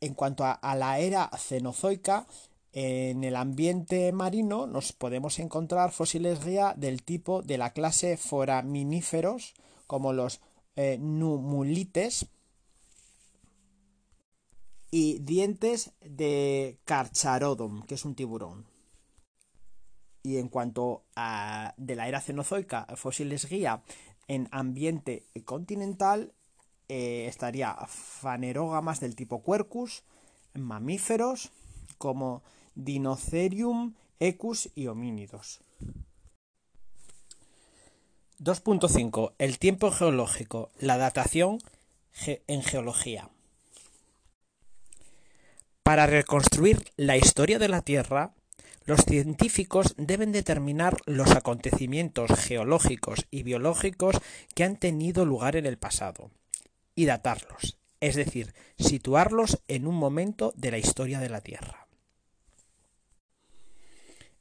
En 0.00 0.14
cuanto 0.14 0.44
a, 0.44 0.74
la 0.76 0.98
era 0.98 1.30
cenozoica, 1.38 2.26
en 2.72 3.24
el 3.24 3.36
ambiente 3.36 4.12
marino 4.12 4.66
nos 4.66 4.92
podemos 4.92 5.38
encontrar 5.38 5.92
fósiles 5.92 6.44
guía 6.44 6.74
del 6.76 7.02
tipo 7.02 7.42
de 7.42 7.58
la 7.58 7.72
clase 7.72 8.16
foraminíferos, 8.16 9.54
como 9.86 10.12
los 10.12 10.40
eh, 10.76 10.98
numulites, 11.00 12.26
y 14.90 15.18
dientes 15.20 15.92
de 16.00 16.78
Carcharodon, 16.84 17.82
que 17.82 17.94
es 17.94 18.04
un 18.04 18.14
tiburón. 18.14 18.66
Y 20.22 20.38
en 20.38 20.48
cuanto 20.48 21.04
a 21.16 21.74
de 21.76 21.96
la 21.96 22.08
era 22.08 22.20
cenozoica, 22.20 22.86
fósiles 22.96 23.48
guía 23.48 23.82
en 24.26 24.48
ambiente 24.50 25.26
continental, 25.44 26.34
eh, 26.88 27.26
estaría 27.28 27.74
fanerógamas 27.86 29.00
del 29.00 29.14
tipo 29.14 29.42
Quercus, 29.42 30.04
mamíferos 30.54 31.50
como 31.98 32.42
Dinocerium, 32.74 33.94
Ecus 34.20 34.70
y 34.74 34.86
homínidos. 34.86 35.60
2.5. 38.40 39.34
El 39.38 39.58
tiempo 39.58 39.90
geológico, 39.90 40.70
la 40.78 40.96
datación 40.96 41.58
en 42.24 42.62
geología. 42.62 43.30
Para 45.88 46.06
reconstruir 46.06 46.84
la 46.98 47.16
historia 47.16 47.58
de 47.58 47.66
la 47.66 47.80
Tierra, 47.80 48.34
Los 48.84 49.06
científicos 49.06 49.94
deben 49.96 50.32
determinar 50.32 50.98
los 51.06 51.30
acontecimientos 51.30 52.30
geológicos 52.38 53.24
y 53.30 53.42
biológicos 53.42 54.16
que 54.54 54.64
han 54.64 54.76
tenido 54.76 55.24
lugar 55.24 55.56
en 55.56 55.64
el 55.64 55.78
pasado 55.78 56.30
y 56.94 57.06
datarlos, 57.06 57.78
es 58.00 58.16
decir, 58.16 58.52
situarlos 58.78 59.62
en 59.66 59.86
un 59.86 59.94
momento 59.94 60.52
de 60.56 60.72
la 60.72 60.76
historia 60.76 61.20
de 61.20 61.30
la 61.30 61.40
Tierra. 61.40 61.88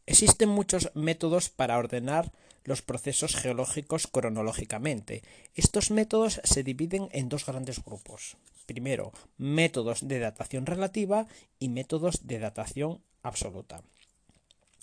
Existen 0.05 0.49
muchos 0.49 0.91
métodos 0.95 1.47
para 1.49 1.77
ordenar 1.77 2.33
los 2.65 2.81
procesos 2.81 3.37
geológicos 3.37 4.07
cronológicamente. 4.07 5.23
Estos 5.55 5.91
métodos 5.91 6.41
se 6.43 6.63
dividen 6.63 7.07
en 7.13 7.29
dos 7.29 7.45
grandes 7.45 7.81
grupos. 7.81 8.35
Primero, 8.67 9.13
métodos 9.37 10.07
de 10.07 10.19
datación 10.19 10.67
relativa 10.67 11.25
y 11.57 11.69
métodos 11.69 12.27
de 12.27 12.37
datación 12.37 13.01
absoluta. 13.23 13.81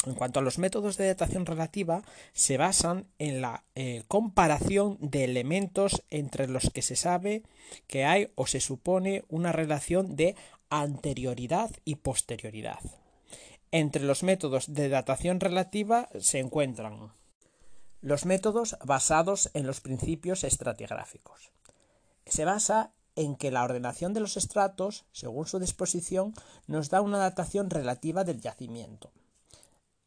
En 0.06 0.14
cuanto 0.14 0.40
a 0.40 0.42
los 0.42 0.58
métodos 0.58 0.96
de 0.96 1.06
datación 1.06 1.44
relativa, 1.44 2.02
se 2.32 2.56
basan 2.56 3.06
en 3.18 3.42
la 3.42 3.64
eh, 3.74 4.02
comparación 4.08 4.96
de 5.00 5.24
elementos 5.24 6.02
entre 6.10 6.48
los 6.48 6.70
que 6.70 6.80
se 6.82 6.96
sabe 6.96 7.42
que 7.86 8.04
hay 8.04 8.30
o 8.34 8.46
se 8.46 8.60
supone 8.60 9.24
una 9.28 9.52
relación 9.52 10.16
de 10.16 10.34
anterioridad 10.70 11.70
y 11.84 11.96
posterioridad. 11.96 12.80
Entre 13.70 14.02
los 14.02 14.22
métodos 14.22 14.72
de 14.72 14.88
datación 14.88 15.40
relativa 15.40 16.08
se 16.18 16.38
encuentran 16.38 17.12
los 18.00 18.24
métodos 18.24 18.76
basados 18.82 19.50
en 19.52 19.66
los 19.66 19.80
principios 19.80 20.42
estratigráficos. 20.42 21.52
Se 22.26 22.44
basa 22.44 22.92
en 23.16 23.36
que 23.36 23.50
la 23.50 23.64
ordenación 23.64 24.12
de 24.12 24.20
los 24.20 24.36
estratos, 24.36 25.04
según 25.12 25.46
su 25.46 25.58
disposición, 25.58 26.34
nos 26.66 26.90
da 26.90 27.00
una 27.00 27.18
datación 27.18 27.70
relativa 27.70 28.24
del 28.24 28.40
yacimiento 28.40 29.12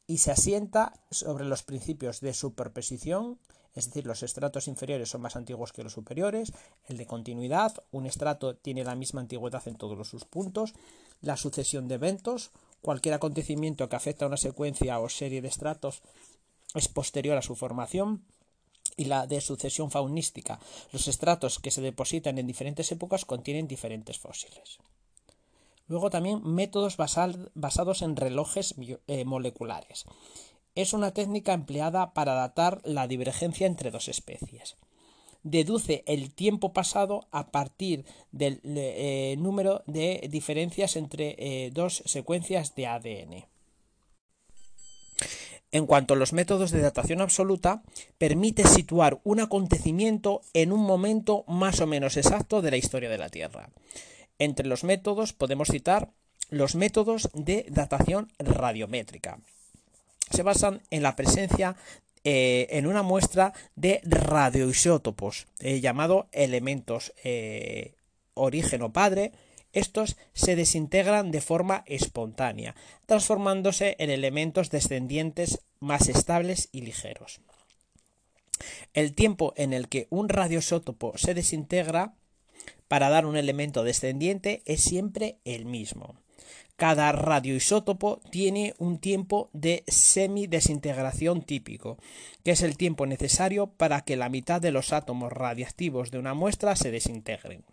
y 0.08 0.20
se 0.20 0.32
asienta 0.32 0.94
sobre 1.12 1.46
los 1.46 1.64
principios 1.64 2.22
de 2.22 2.34
superposición, 2.34 3.40
es 3.76 3.88
decir, 3.88 4.08
los 4.08 4.24
estratos 4.24 4.68
inferiores 4.68 5.10
son 5.10 5.22
más 5.22 5.36
antiguos 5.36 5.74
que 5.74 5.84
los 5.84 5.94
superiores, 5.94 6.54
el 6.88 6.98
de 6.98 7.06
continuidad, 7.06 7.74
un 7.92 8.06
estrato 8.06 8.56
tiene 8.56 8.86
la 8.86 8.96
misma 8.96 9.22
antigüedad 9.22 9.68
en 9.68 9.76
todos 9.76 10.08
sus 10.08 10.24
puntos, 10.26 10.74
la 11.22 11.36
sucesión 11.36 11.88
de 11.88 11.96
eventos, 11.96 12.52
cualquier 12.82 13.16
acontecimiento 13.16 13.90
que 13.90 13.96
afecta 13.98 14.26
a 14.26 14.30
una 14.30 14.38
secuencia 14.38 15.00
o 15.00 15.10
serie 15.10 15.42
de 15.42 15.50
estratos 15.50 16.02
es 16.74 16.88
posterior 16.88 17.38
a 17.38 17.42
su 17.42 17.56
formación, 17.56 18.24
y 18.98 19.06
la 19.06 19.28
de 19.28 19.40
sucesión 19.40 19.92
faunística. 19.92 20.60
Los 20.92 21.08
estratos 21.08 21.60
que 21.60 21.72
se 21.72 21.82
depositan 21.82 22.38
en 22.38 22.48
diferentes 22.48 22.92
épocas 22.92 23.24
contienen 23.24 23.68
diferentes 23.68 24.18
fósiles. 24.18 24.80
Luego 25.88 26.10
también 26.10 26.42
métodos 26.44 26.98
basados 26.98 28.02
en 28.02 28.16
relojes 28.18 28.76
eh, 29.08 29.24
moleculares. 29.24 30.06
Es 30.76 30.94
una 30.94 31.12
técnica 31.12 31.54
empleada 31.54 32.14
para 32.14 32.34
datar 32.34 32.82
la 32.84 33.08
divergencia 33.08 33.66
entre 33.68 33.90
dos 33.90 34.10
especies. 34.10 34.76
Deduce 35.44 36.04
el 36.08 36.34
tiempo 36.34 36.74
pasado 36.74 37.28
a 37.32 37.52
partir 37.52 38.06
del 38.32 38.60
eh, 38.64 39.36
número 39.38 39.84
de 39.88 40.28
diferencias 40.30 40.98
entre 40.98 41.36
eh, 41.38 41.72
dos 41.72 42.04
secuencias 42.06 42.76
de 42.76 42.88
ADN. 42.88 43.57
En 45.72 45.86
cuanto 45.86 46.14
a 46.14 46.18
los 46.18 46.34
métodos 46.34 46.72
de 46.72 46.82
datación 46.82 47.22
absoluta, 47.22 47.84
permite 48.18 48.66
situar 48.66 49.20
un 49.24 49.40
acontecimiento 49.40 50.42
en 50.54 50.72
un 50.72 50.82
momento 50.82 51.44
más 51.48 51.82
o 51.82 51.88
menos 51.88 52.16
exacto 52.16 52.62
de 52.62 52.72
la 52.72 52.78
historia 52.78 53.10
de 53.10 53.18
la 53.18 53.30
Tierra. 53.30 53.70
Entre 54.40 54.68
los 54.68 54.84
métodos 54.84 55.34
podemos 55.34 55.68
citar 55.68 56.10
los 56.50 56.76
métodos 56.76 57.30
de 57.34 57.66
datación 57.70 58.32
radiométrica. 58.40 59.40
Se 60.32 60.44
basan 60.44 60.82
en 60.90 61.04
la 61.04 61.16
presencia 61.16 61.76
eh, 62.24 62.68
en 62.72 62.88
una 62.88 63.04
muestra 63.04 63.54
de 63.76 64.02
radioisótopos 64.04 65.48
eh, 65.60 65.80
llamado 65.80 66.28
elementos 66.32 67.14
eh, 67.24 67.94
origen 68.34 68.92
padre. 68.92 69.32
Estos 69.78 70.18
se 70.34 70.56
desintegran 70.56 71.30
de 71.30 71.40
forma 71.40 71.84
espontánea, 71.86 72.74
transformándose 73.06 73.96
en 74.00 74.10
elementos 74.10 74.72
descendientes 74.72 75.60
más 75.80 76.10
estables 76.10 76.70
y 76.72 76.82
ligeros. 76.82 77.42
El 78.96 79.14
tiempo 79.14 79.54
en 79.56 79.74
el 79.74 79.88
que 79.88 80.08
un 80.10 80.30
radioisótopo 80.30 81.16
se 81.16 81.36
desintegra 81.36 82.16
para 82.88 83.10
dar 83.10 83.28
un 83.28 83.38
elemento 83.38 83.84
descendiente 83.84 84.64
es 84.66 84.82
siempre 84.82 85.38
el 85.46 85.66
mismo. 85.66 86.16
Cada 86.76 87.12
radioisótopo 87.12 88.20
tiene 88.32 88.74
un 88.80 88.98
tiempo 88.98 89.52
de 89.54 89.84
semidesintegración 89.88 91.44
típico, 91.44 92.00
que 92.44 92.50
es 92.50 92.64
el 92.64 92.78
tiempo 92.78 93.06
necesario 93.06 93.68
para 93.68 94.02
que 94.02 94.16
la 94.16 94.30
mitad 94.30 94.60
de 94.60 94.72
los 94.72 94.92
átomos 94.92 95.32
radiactivos 95.32 96.10
de 96.10 96.18
una 96.18 96.34
muestra 96.34 96.76
se 96.76 96.90
desintegren. 96.90 97.64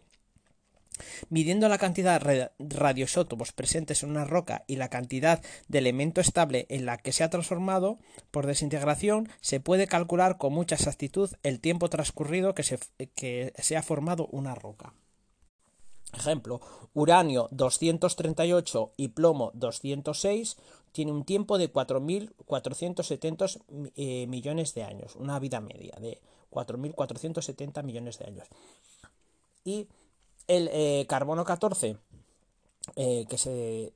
Midiendo 1.28 1.68
la 1.68 1.78
cantidad 1.78 2.20
de 2.20 2.50
radioisótopos 2.58 3.52
presentes 3.52 4.02
en 4.02 4.10
una 4.10 4.24
roca 4.24 4.64
y 4.66 4.76
la 4.76 4.88
cantidad 4.88 5.42
de 5.68 5.78
elemento 5.78 6.20
estable 6.20 6.66
en 6.68 6.86
la 6.86 6.98
que 6.98 7.12
se 7.12 7.24
ha 7.24 7.30
transformado 7.30 7.98
por 8.30 8.46
desintegración, 8.46 9.28
se 9.40 9.60
puede 9.60 9.86
calcular 9.86 10.38
con 10.38 10.52
mucha 10.52 10.76
exactitud 10.76 11.30
el 11.42 11.60
tiempo 11.60 11.90
transcurrido 11.90 12.54
que 12.54 12.62
se, 12.62 12.78
que 13.14 13.52
se 13.58 13.76
ha 13.76 13.82
formado 13.82 14.26
una 14.28 14.54
roca. 14.54 14.94
Ejemplo, 16.12 16.60
uranio 16.92 17.48
238 17.50 18.92
y 18.96 19.08
plomo 19.08 19.50
206 19.54 20.56
tiene 20.92 21.10
un 21.10 21.24
tiempo 21.24 21.58
de 21.58 21.72
4.470 21.72 23.90
eh, 23.96 24.26
millones 24.28 24.74
de 24.74 24.84
años, 24.84 25.16
una 25.16 25.40
vida 25.40 25.60
media 25.60 25.96
de 26.00 26.20
4.470 26.50 27.82
millones 27.82 28.18
de 28.18 28.26
años. 28.26 28.46
Y 29.64 29.88
el 30.48 30.68
eh, 30.72 31.06
carbono 31.08 31.44
14, 31.44 31.96
eh, 32.96 33.26
que 33.28 33.38
se 33.38 33.92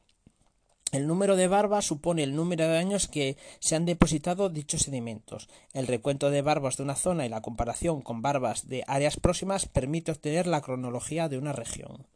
El 0.94 1.08
número 1.08 1.34
de 1.34 1.48
barbas 1.48 1.86
supone 1.86 2.22
el 2.22 2.36
número 2.36 2.68
de 2.68 2.78
años 2.78 3.08
que 3.08 3.36
se 3.58 3.74
han 3.74 3.84
depositado 3.84 4.48
dichos 4.48 4.82
sedimentos. 4.82 5.48
El 5.72 5.88
recuento 5.88 6.30
de 6.30 6.40
barbas 6.40 6.76
de 6.76 6.84
una 6.84 6.94
zona 6.94 7.26
y 7.26 7.28
la 7.28 7.42
comparación 7.42 8.00
con 8.00 8.22
barbas 8.22 8.68
de 8.68 8.84
áreas 8.86 9.16
próximas 9.16 9.66
permite 9.66 10.12
obtener 10.12 10.46
la 10.46 10.60
cronología 10.60 11.28
de 11.28 11.36
una 11.36 11.52
región. 11.52 12.06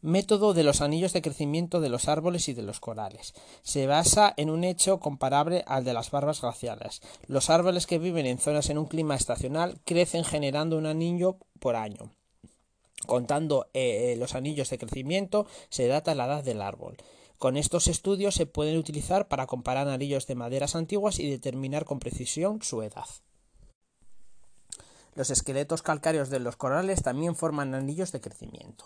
Método 0.00 0.54
de 0.54 0.62
los 0.62 0.80
anillos 0.80 1.12
de 1.12 1.22
crecimiento 1.22 1.80
de 1.80 1.88
los 1.88 2.06
árboles 2.06 2.48
y 2.48 2.52
de 2.52 2.62
los 2.62 2.78
corales. 2.78 3.34
Se 3.62 3.88
basa 3.88 4.32
en 4.36 4.48
un 4.48 4.62
hecho 4.62 5.00
comparable 5.00 5.64
al 5.66 5.82
de 5.82 5.92
las 5.92 6.12
barbas 6.12 6.40
glaciares. 6.42 7.02
Los 7.26 7.50
árboles 7.50 7.88
que 7.88 7.98
viven 7.98 8.26
en 8.26 8.38
zonas 8.38 8.70
en 8.70 8.78
un 8.78 8.86
clima 8.86 9.16
estacional 9.16 9.80
crecen 9.84 10.22
generando 10.22 10.78
un 10.78 10.86
anillo 10.86 11.38
por 11.58 11.74
año. 11.74 12.12
Contando 13.06 13.66
eh, 13.74 14.14
los 14.20 14.36
anillos 14.36 14.70
de 14.70 14.78
crecimiento 14.78 15.48
se 15.68 15.88
data 15.88 16.14
la 16.14 16.26
edad 16.26 16.44
del 16.44 16.62
árbol. 16.62 16.96
Con 17.40 17.56
estos 17.56 17.88
estudios 17.88 18.34
se 18.34 18.44
pueden 18.44 18.76
utilizar 18.76 19.26
para 19.26 19.46
comparar 19.46 19.88
anillos 19.88 20.26
de 20.26 20.34
maderas 20.34 20.76
antiguas 20.76 21.18
y 21.18 21.30
determinar 21.30 21.86
con 21.86 21.98
precisión 21.98 22.60
su 22.60 22.82
edad. 22.82 23.06
Los 25.14 25.30
esqueletos 25.30 25.80
calcáreos 25.80 26.28
de 26.28 26.38
los 26.38 26.56
corales 26.56 27.02
también 27.02 27.34
forman 27.34 27.74
anillos 27.74 28.12
de 28.12 28.20
crecimiento. 28.20 28.84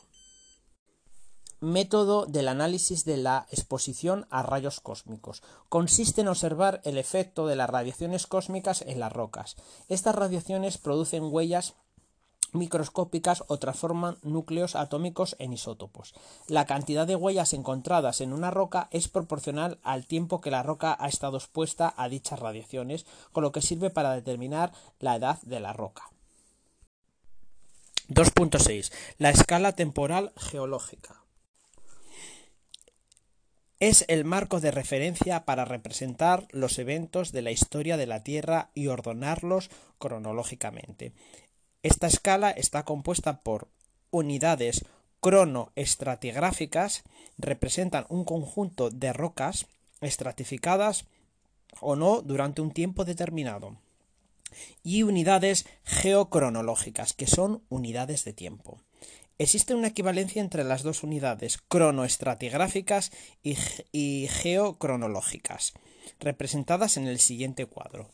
Método 1.58 2.26
del 2.26 2.46
análisis 2.46 3.04
de 3.04 3.16
la 3.16 3.48
exposición 3.50 4.28
a 4.30 4.44
rayos 4.44 4.78
cósmicos. 4.78 5.42
Consiste 5.68 6.20
en 6.20 6.28
observar 6.28 6.80
el 6.84 6.96
efecto 6.96 7.48
de 7.48 7.56
las 7.56 7.68
radiaciones 7.68 8.28
cósmicas 8.28 8.82
en 8.82 9.00
las 9.00 9.12
rocas. 9.12 9.56
Estas 9.88 10.14
radiaciones 10.14 10.78
producen 10.78 11.24
huellas 11.24 11.74
microscópicas 12.54 13.44
o 13.48 13.58
transforman 13.58 14.16
núcleos 14.22 14.76
atómicos 14.76 15.36
en 15.38 15.52
isótopos. 15.52 16.14
La 16.46 16.66
cantidad 16.66 17.06
de 17.06 17.16
huellas 17.16 17.52
encontradas 17.52 18.20
en 18.20 18.32
una 18.32 18.50
roca 18.50 18.88
es 18.90 19.08
proporcional 19.08 19.78
al 19.82 20.06
tiempo 20.06 20.40
que 20.40 20.50
la 20.50 20.62
roca 20.62 20.96
ha 20.98 21.08
estado 21.08 21.36
expuesta 21.36 21.92
a 21.96 22.08
dichas 22.08 22.38
radiaciones, 22.38 23.06
con 23.32 23.42
lo 23.42 23.52
que 23.52 23.62
sirve 23.62 23.90
para 23.90 24.14
determinar 24.14 24.72
la 24.98 25.16
edad 25.16 25.40
de 25.42 25.60
la 25.60 25.72
roca. 25.72 26.10
2.6. 28.08 28.92
La 29.18 29.30
escala 29.30 29.72
temporal 29.72 30.32
geológica. 30.36 31.24
Es 33.80 34.04
el 34.08 34.24
marco 34.24 34.60
de 34.60 34.70
referencia 34.70 35.44
para 35.44 35.64
representar 35.64 36.46
los 36.50 36.78
eventos 36.78 37.32
de 37.32 37.42
la 37.42 37.50
historia 37.50 37.96
de 37.96 38.06
la 38.06 38.22
Tierra 38.22 38.70
y 38.72 38.86
ordenarlos 38.86 39.68
cronológicamente. 39.98 41.12
Esta 41.84 42.06
escala 42.06 42.50
está 42.50 42.86
compuesta 42.86 43.42
por 43.42 43.68
unidades 44.10 44.86
cronoestratigráficas, 45.20 47.02
representan 47.36 48.06
un 48.08 48.24
conjunto 48.24 48.88
de 48.88 49.12
rocas 49.12 49.66
estratificadas 50.00 51.04
o 51.82 51.94
no 51.94 52.22
durante 52.22 52.62
un 52.62 52.70
tiempo 52.70 53.04
determinado, 53.04 53.76
y 54.82 55.02
unidades 55.02 55.66
geocronológicas, 55.84 57.12
que 57.12 57.26
son 57.26 57.62
unidades 57.68 58.24
de 58.24 58.32
tiempo. 58.32 58.80
Existe 59.36 59.74
una 59.74 59.88
equivalencia 59.88 60.40
entre 60.40 60.64
las 60.64 60.84
dos 60.84 61.02
unidades 61.02 61.58
cronoestratigráficas 61.68 63.12
y, 63.42 64.26
geocronológicas, 64.30 65.74
representadas 66.18 66.96
en 66.96 67.08
el 67.08 67.20
siguiente 67.20 67.66
cuadro 67.66 68.08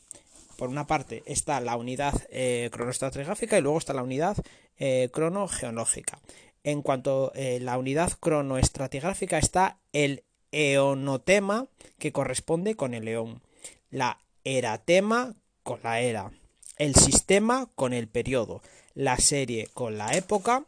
por 0.61 0.68
una 0.68 0.86
parte 0.86 1.22
está 1.24 1.58
la 1.58 1.74
unidad 1.74 2.12
eh, 2.28 2.68
cronoestratigráfica 2.70 3.56
y 3.56 3.62
luego 3.62 3.78
está 3.78 3.94
la 3.94 4.02
unidad 4.02 4.36
eh, 4.78 5.08
cronogeológica. 5.11 6.18
En 6.64 6.82
cuanto 6.82 7.32
a 7.34 7.38
eh, 7.38 7.61
la 7.61 7.78
unidad 7.78 8.12
cronoestratigráfica 8.20 9.38
está 9.38 9.78
el 9.94 10.22
eonotema 10.52 11.66
que 11.98 12.12
corresponde 12.12 12.74
con 12.74 12.92
el 12.92 13.08
eón, 13.08 13.40
la 13.88 14.18
eratema 14.44 15.34
con 15.62 15.80
la 15.82 16.00
era, 16.02 16.30
el 16.76 16.94
sistema 16.94 17.66
con 17.74 17.94
el 17.94 18.06
periodo, 18.06 18.61
la 18.92 19.16
serie 19.16 19.70
con 19.72 19.96
la 19.96 20.14
época 20.14 20.64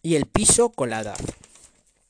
y 0.00 0.14
el 0.14 0.24
piso 0.24 0.70
con 0.70 0.88
la 0.88 1.02
edad. 1.02 1.20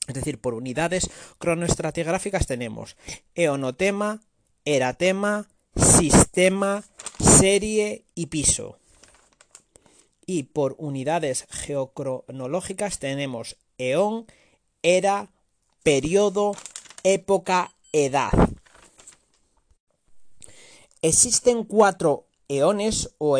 Es 0.07 0.15
decir, 0.15 0.39
por 0.39 0.53
unidades 0.53 1.09
cronoestratigráficas 1.39 2.47
tenemos 2.47 2.95
eonotema, 3.35 4.21
eratema, 4.63 5.49
sistema, 5.77 6.83
serie 7.19 8.05
y 8.15 8.27
piso. 8.27 8.77
Y 10.25 10.43
por 10.43 10.75
unidades 10.77 11.45
geocronológicas 11.49 12.99
tenemos 12.99 13.57
eón, 13.77 14.25
era, 14.81 15.29
periodo, 15.83 16.53
época, 17.03 17.73
edad. 17.93 18.31
Existen 21.01 21.63
cuatro 21.63 22.25
eones 22.47 23.13
o, 23.17 23.37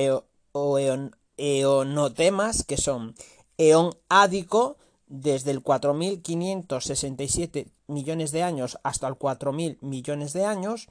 eonotemas 1.38 2.64
que 2.64 2.78
son 2.78 3.14
eón 3.58 3.96
ádico 4.10 4.78
desde 5.08 5.52
el 5.52 5.64
4.567 5.64 7.68
millones 7.88 8.32
de 8.32 8.44
años 8.44 8.78
hasta 8.84 9.08
el 9.08 9.16
4.000 9.16 9.78
millones 9.82 10.34
de 10.34 10.46
años, 10.46 10.88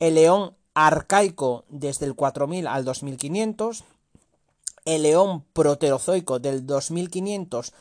el 0.00 0.18
eón 0.18 0.57
arcaico 0.86 1.64
desde 1.68 2.06
el 2.06 2.14
4000 2.14 2.68
al 2.68 2.84
2500, 2.84 3.82
el 4.84 5.02
león 5.02 5.44
proterozoico 5.52 6.38
del 6.38 6.66
2500 6.66 7.72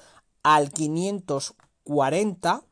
al 0.41 0.71
540 0.71 2.63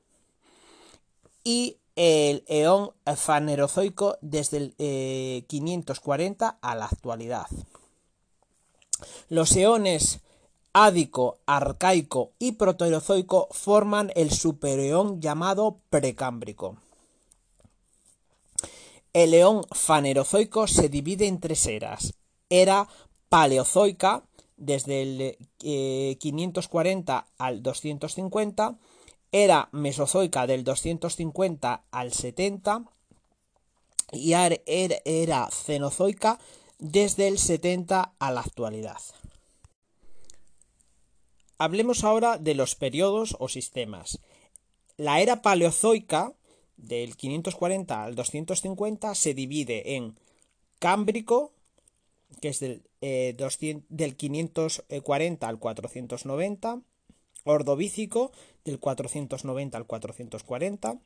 y 1.44 1.78
el 1.96 2.44
eón 2.48 2.92
fanerozoico 3.16 4.18
desde 4.22 4.74
el 4.80 5.46
540 5.46 6.48
eh, 6.48 6.58
a 6.60 6.76
la 6.76 6.86
actualidad. 6.86 7.46
Los 9.30 9.56
eones 9.56 10.22
ádico, 10.74 11.38
arcaico 11.46 12.32
y 12.40 12.54
proterozoico 12.54 13.48
forman 13.52 14.12
el 14.16 14.32
supereón 14.32 15.22
llamado 15.22 15.78
precámbrico. 15.92 16.78
El 19.16 19.32
león 19.32 19.62
fanerozoico 19.72 20.68
se 20.68 20.90
divide 20.90 21.26
en 21.26 21.40
tres 21.40 21.68
eras. 21.68 22.16
Era 22.50 22.90
paleozoica, 23.30 24.26
desde 24.58 25.04
el 25.04 26.18
540 26.20 27.26
eh, 27.26 27.32
al 27.38 27.64
250, 27.64 28.78
era 29.32 29.70
mesozoica 29.72 30.48
del 30.48 30.66
250 30.66 31.86
al 31.92 32.12
70 32.12 32.84
y 34.12 34.34
era 34.34 35.50
cenozoica 35.50 36.38
desde 36.80 37.30
el 37.30 37.40
70 37.40 38.16
a 38.20 38.32
la 38.34 38.42
actualidad. 38.42 39.00
Hablemos 41.58 42.04
ahora 42.04 42.38
de 42.38 42.54
los 42.54 42.76
periodos 42.76 43.38
o 43.40 43.48
sistemas. 43.48 44.20
La 44.98 45.22
era 45.22 45.42
paleozoica 45.42 46.34
del 46.78 47.16
540 47.16 48.04
al 48.04 48.16
250 48.16 49.16
se 49.16 49.34
divide 49.34 49.96
en 49.96 50.16
Cámbrico, 50.80 51.52
que 52.42 52.50
es 52.50 52.60
del, 52.60 52.84
eh, 53.02 53.36
del 53.90 54.16
540 54.16 55.48
al 55.48 55.60
490, 55.60 56.82
Ordovícico 57.44 58.32
del 58.64 58.80
490 58.80 59.78
al 59.78 59.86
440, 59.86 61.00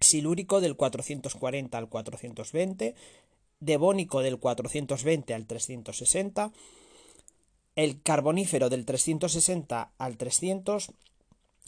Silúrico 0.00 0.60
del 0.60 0.76
440 0.76 1.78
al 1.78 1.88
420, 1.88 2.94
Devónico 3.60 4.20
del 4.22 4.38
420 4.38 5.34
al 5.34 5.46
360, 5.46 6.52
el 7.76 8.02
Carbonífero 8.02 8.68
del 8.68 8.84
360 8.84 9.92
al 9.96 10.16
300 10.16 10.92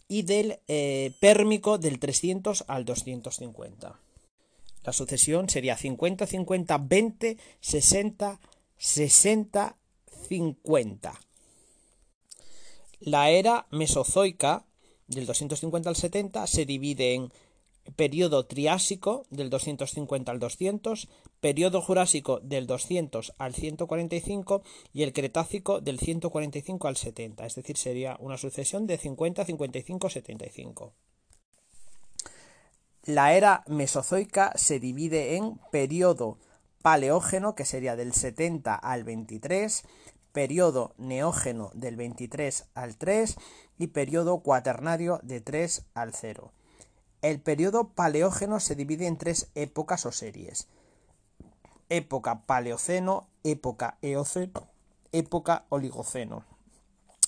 y 0.09 0.23
del 0.23 0.61
eh, 0.69 1.13
pérmico 1.21 1.79
del 1.79 1.99
300 1.99 2.65
al 2.69 2.85
250. 2.85 3.99
La 4.85 4.93
sucesión 4.93 5.49
sería 5.49 5.77
50, 5.77 6.27
50, 6.27 6.79
20, 6.79 7.39
60, 7.61 8.41
60, 8.77 9.77
50. 10.29 11.21
La 13.01 13.31
era 13.31 13.67
mesozoica 13.71 14.65
del 15.07 15.27
250 15.27 15.89
al 15.89 15.97
70 15.97 16.47
se 16.47 16.67
divide 16.67 17.15
en 17.15 17.33
periodo 17.97 18.47
Triásico 18.47 19.25
del 19.31 19.51
250 19.51 20.33
al 20.33 20.39
200, 20.39 21.09
periodo 21.41 21.81
Jurásico 21.81 22.41
del 22.41 22.67
200 22.67 23.35
al 23.39 23.55
145 23.55 24.63
y 24.93 25.03
el 25.03 25.13
Cretácico 25.13 25.81
del 25.81 25.99
145 25.99 26.89
al 26.89 26.97
70, 26.97 27.47
es 27.47 27.55
decir, 27.55 27.77
sería 27.77 28.17
una 28.21 28.39
sucesión 28.39 28.87
de 28.87 28.99
50, 28.99 29.45
55, 29.45 30.11
75. 30.11 30.95
La 33.05 33.35
era 33.35 33.65
Mesozoica 33.67 34.53
se 34.57 34.81
divide 34.81 35.37
en 35.37 35.59
periodo 35.71 36.39
Paleógeno, 36.81 37.55
que 37.55 37.67
sería 37.67 37.97
del 37.97 38.15
70 38.15 38.75
al 38.75 39.05
23, 39.05 39.85
periodo 40.33 40.95
Neógeno 40.99 41.71
del 41.75 41.97
23 41.97 42.67
al 42.75 42.97
3 42.97 43.37
y 43.79 43.89
periodo 43.89 44.41
Cuaternario 44.41 45.21
de 45.23 45.41
3 45.41 45.87
al 45.95 46.15
0. 46.15 46.53
El 47.25 47.41
periodo 47.41 47.89
paleógeno 47.89 48.61
se 48.61 48.75
divide 48.75 49.07
en 49.07 49.17
tres 49.17 49.49
épocas 49.55 50.05
o 50.05 50.13
series. 50.13 50.69
Época 51.89 52.45
paleoceno, 52.45 53.29
época 53.45 53.97
eoceno, 54.03 54.69
época 55.11 55.65
oligoceno. 55.71 56.45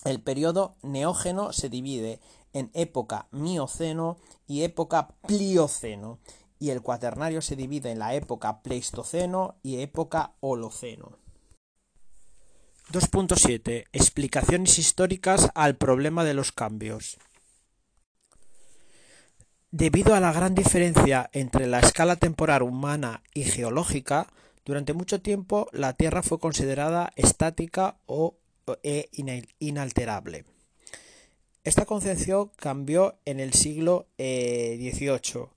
El 0.05 0.21
periodo 0.21 0.75
neógeno 0.83 1.51
se 1.51 1.69
divide 1.69 2.19
en 2.53 2.69
época 2.75 3.25
Mioceno 3.31 4.17
y 4.45 4.61
época 4.61 5.15
Plioceno, 5.25 6.19
y 6.59 6.69
el 6.69 6.83
cuaternario 6.83 7.41
se 7.41 7.55
divide 7.55 7.89
en 7.89 7.97
la 7.97 8.13
época 8.13 8.61
Pleistoceno 8.61 9.55
y 9.63 9.81
época 9.81 10.33
Holoceno. 10.41 11.17
2.7 12.91 13.85
Explicaciones 13.91 14.77
históricas 14.77 15.49
al 15.55 15.75
problema 15.75 16.23
de 16.23 16.35
los 16.35 16.51
cambios. 16.51 17.17
Debido 19.71 20.15
a 20.15 20.21
la 20.21 20.31
gran 20.31 20.55
diferencia 20.55 21.29
entre 21.33 21.67
la 21.67 21.81
escala 21.81 22.15
temporal 22.15 22.63
humana 22.63 23.21
y 23.33 23.43
geológica, 23.43 24.27
durante 24.63 24.93
mucho 24.93 25.21
tiempo 25.21 25.67
la 25.73 25.91
Tierra 25.91 26.23
fue 26.23 26.39
considerada 26.39 27.11
estática 27.17 27.97
o 28.05 28.37
e 28.81 29.09
inalterable. 29.59 30.45
Esta 31.65 31.85
concepción 31.85 32.49
cambió 32.55 33.19
en 33.25 33.41
el 33.41 33.53
siglo 33.53 34.07
XVIII, 34.17 35.41
eh, 35.41 35.47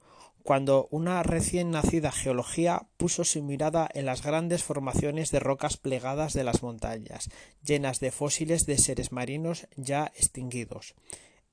cuando 0.43 0.89
una 0.91 1.23
recién 1.23 1.71
nacida 1.71 2.11
geología 2.11 2.89
puso 2.97 3.23
su 3.23 3.45
mirada 3.45 3.89
en 3.95 4.07
las 4.07 4.23
grandes 4.23 4.65
formaciones 4.65 5.31
de 5.31 5.39
rocas 5.39 5.77
plegadas 5.77 6.33
de 6.33 6.43
las 6.43 6.65
montañas, 6.65 7.31
llenas 7.63 8.01
de 8.01 8.11
fósiles 8.11 8.67
de 8.67 8.77
seres 8.77 9.13
marinos 9.13 9.69
ya 9.77 10.11
extinguidos. 10.17 10.97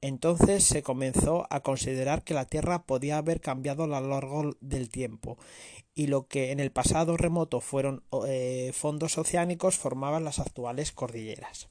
Entonces 0.02 0.64
se 0.64 0.84
comenzó 0.84 1.48
a 1.50 1.62
considerar 1.62 2.24
que 2.24 2.34
la 2.34 2.46
Tierra 2.46 2.84
podía 2.84 3.18
haber 3.18 3.42
cambiado 3.42 3.84
a 3.84 3.88
lo 3.88 4.00
largo 4.00 4.56
del 4.62 4.90
tiempo, 4.90 5.38
y 5.96 6.08
lo 6.08 6.28
que 6.28 6.52
en 6.52 6.60
el 6.60 6.72
pasado 6.72 7.18
remoto 7.18 7.62
fueron 7.62 8.04
eh, 8.28 8.72
fondos 8.74 9.18
oceánicos 9.18 9.78
formaban 9.78 10.24
las 10.24 10.40
actuales 10.40 10.92
cordilleras. 10.92 11.70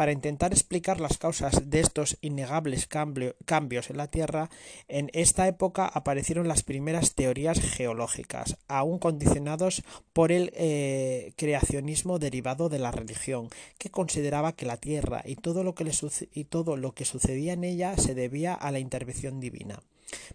Para 0.00 0.12
intentar 0.12 0.54
explicar 0.54 0.98
las 0.98 1.18
causas 1.18 1.68
de 1.68 1.80
estos 1.80 2.16
innegables 2.22 2.88
cambios 2.88 3.90
en 3.90 3.98
la 3.98 4.06
Tierra, 4.06 4.48
en 4.88 5.10
esta 5.12 5.46
época 5.46 5.84
aparecieron 5.84 6.48
las 6.48 6.62
primeras 6.62 7.14
teorías 7.14 7.60
geológicas, 7.60 8.56
aún 8.66 8.98
condicionados 8.98 9.82
por 10.14 10.32
el 10.32 10.52
eh, 10.54 11.34
creacionismo 11.36 12.18
derivado 12.18 12.70
de 12.70 12.78
la 12.78 12.92
religión, 12.92 13.50
que 13.76 13.90
consideraba 13.90 14.54
que 14.54 14.64
la 14.64 14.78
Tierra 14.78 15.20
y 15.22 15.36
todo 15.36 15.64
lo 15.64 15.74
que, 15.74 15.92
y 16.32 16.44
todo 16.44 16.78
lo 16.78 16.92
que 16.92 17.04
sucedía 17.04 17.52
en 17.52 17.64
ella 17.64 17.94
se 17.98 18.14
debía 18.14 18.54
a 18.54 18.70
la 18.72 18.78
intervención 18.78 19.38
divina. 19.38 19.82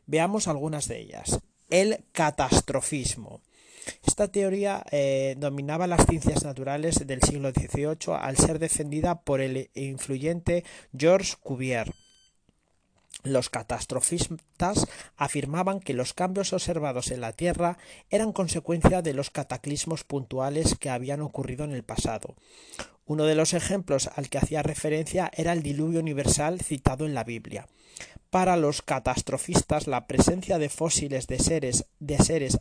Veamos 0.05 0.47
algunas 0.47 0.87
de 0.87 0.99
ellas. 0.99 1.39
El 1.71 2.03
catastrofismo. 2.11 3.41
Esta 4.05 4.27
teoría 4.27 4.83
eh, 4.91 5.35
dominaba 5.37 5.87
las 5.87 6.05
ciencias 6.05 6.43
naturales 6.43 7.05
del 7.05 7.21
siglo 7.21 7.51
XVIII 7.51 8.15
al 8.19 8.37
ser 8.37 8.59
defendida 8.59 9.21
por 9.21 9.41
el 9.41 9.69
influyente 9.73 10.63
Georges 10.97 11.35
Cuvier. 11.35 11.93
Los 13.25 13.49
catastrofistas 13.49 14.85
afirmaban 15.17 15.79
que 15.79 15.95
los 15.95 16.13
cambios 16.13 16.53
observados 16.53 17.09
en 17.09 17.21
la 17.21 17.33
Tierra 17.33 17.79
eran 18.11 18.31
consecuencia 18.31 19.01
de 19.01 19.15
los 19.15 19.31
cataclismos 19.31 20.03
puntuales 20.03 20.75
que 20.79 20.91
habían 20.91 21.21
ocurrido 21.21 21.65
en 21.65 21.71
el 21.71 21.83
pasado. 21.83 22.35
Uno 23.07 23.25
de 23.25 23.33
los 23.33 23.53
ejemplos 23.53 24.09
al 24.15 24.29
que 24.29 24.37
hacía 24.37 24.61
referencia 24.61 25.31
era 25.33 25.53
el 25.53 25.63
diluvio 25.63 25.99
universal 25.99 26.61
citado 26.61 27.05
en 27.05 27.15
la 27.15 27.23
Biblia. 27.23 27.67
Para 28.29 28.57
los 28.57 28.83
catastrofistas, 28.83 29.87
la 29.87 30.05
presencia 30.05 30.59
de 30.59 30.69
fósiles 30.69 31.25
de 31.27 31.39
seres, 31.39 31.85
de 31.99 32.17
seres 32.17 32.59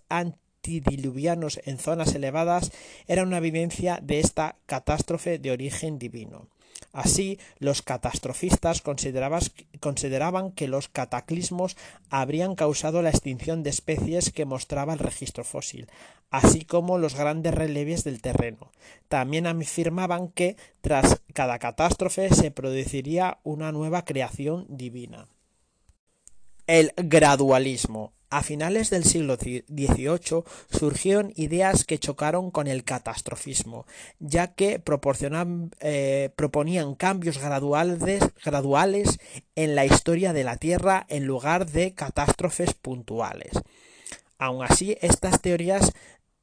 diluvianos 0.65 1.61
en 1.65 1.79
zonas 1.79 2.15
elevadas 2.15 2.73
era 3.07 3.23
una 3.23 3.39
evidencia 3.39 3.99
de 4.03 4.21
esta 4.21 4.57
catástrofe 4.67 5.39
de 5.39 5.51
origen 5.51 5.99
divino. 5.99 6.49
Así, 6.93 7.41
los 7.59 7.83
catastrofistas 7.83 8.81
consideraban 8.81 10.53
que 10.53 10.69
los 10.69 10.89
cataclismos 10.89 11.77
habrían 12.09 12.55
causado 12.55 13.03
la 13.03 13.11
extinción 13.11 13.65
de 13.65 13.71
especies 13.71 14.31
que 14.31 14.45
mostraba 14.45 14.93
el 14.93 15.01
registro 15.01 15.43
fósil, 15.43 15.89
así 16.31 16.65
como 16.65 16.99
los 16.99 17.17
grandes 17.17 17.53
relieves 17.53 18.05
del 18.05 18.23
terreno. 18.23 18.71
También 19.09 19.49
afirmaban 19.49 20.29
que, 20.29 20.57
tras 20.83 21.21
cada 21.33 21.59
catástrofe, 21.59 22.33
se 22.33 22.53
produciría 22.53 23.39
una 23.43 23.73
nueva 23.73 24.05
creación 24.05 24.65
divina. 24.69 25.27
El 26.69 26.93
gradualismo 26.97 28.14
a 28.31 28.43
finales 28.43 28.91
del 28.91 29.05
siglo 29.05 29.37
XVIII 29.37 30.45
surgieron 30.70 31.33
ideas 31.37 31.85
que 31.85 31.99
chocaron 31.99 32.51
con 32.51 32.66
el 32.66 32.85
catastrofismo, 32.85 33.87
ya 34.18 34.55
que 34.55 34.83
eh, 35.81 36.31
proponían 36.35 36.95
cambios 36.95 37.39
graduales, 37.39 38.22
en 39.55 39.75
la 39.75 39.85
historia 39.85 40.33
de 40.33 40.45
la 40.45 40.57
Tierra 40.57 41.07
en 41.09 41.27
lugar 41.27 41.70
de 41.70 41.95
catástrofes 41.95 42.75
puntuales. 42.75 43.53
Aun 44.39 44.64
así, 44.64 44.97
estas 45.01 45.41
teorías 45.41 45.93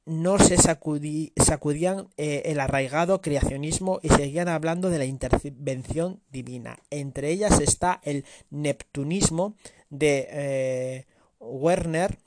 no 0.06 0.40
se 0.40 0.58
sacudían 0.58 2.08
eh, 2.18 2.42
el 2.46 2.60
arraigado 2.60 3.22
creacionismo 3.22 4.00
y 4.02 4.10
seguían 4.10 4.48
hablando 4.48 4.90
de 4.90 4.98
la 4.98 5.06
intervención 5.06 6.22
divina. 6.32 6.80
Entre 6.90 7.30
ellas 7.30 7.60
está 7.60 8.02
el 8.04 8.26
neptunismo 8.50 9.56
de 9.90 10.28
eh, 10.32 11.06
Werner, 11.42 12.18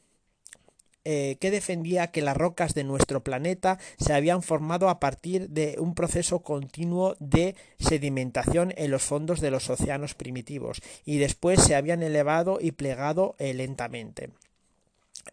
eh, 1.06 1.36
que 1.38 1.50
defendía 1.50 2.06
que 2.06 2.22
las 2.22 2.34
rocas 2.34 2.72
de 2.72 2.82
nuestro 2.82 3.22
planeta 3.22 3.78
se 3.98 4.14
habían 4.14 4.42
formado 4.42 4.88
a 4.88 5.00
partir 5.00 5.50
de 5.50 5.76
un 5.78 5.94
proceso 5.94 6.38
continuo 6.38 7.14
de 7.20 7.56
sedimentación 7.78 8.72
en 8.78 8.90
los 8.90 9.02
fondos 9.02 9.42
de 9.42 9.50
los 9.50 9.68
océanos 9.68 10.14
primitivos 10.14 10.80
y 11.04 11.18
después 11.18 11.62
se 11.62 11.74
habían 11.74 12.02
elevado 12.02 12.56
y 12.58 12.72
plegado 12.72 13.36
eh, 13.38 13.52
lentamente. 13.52 14.30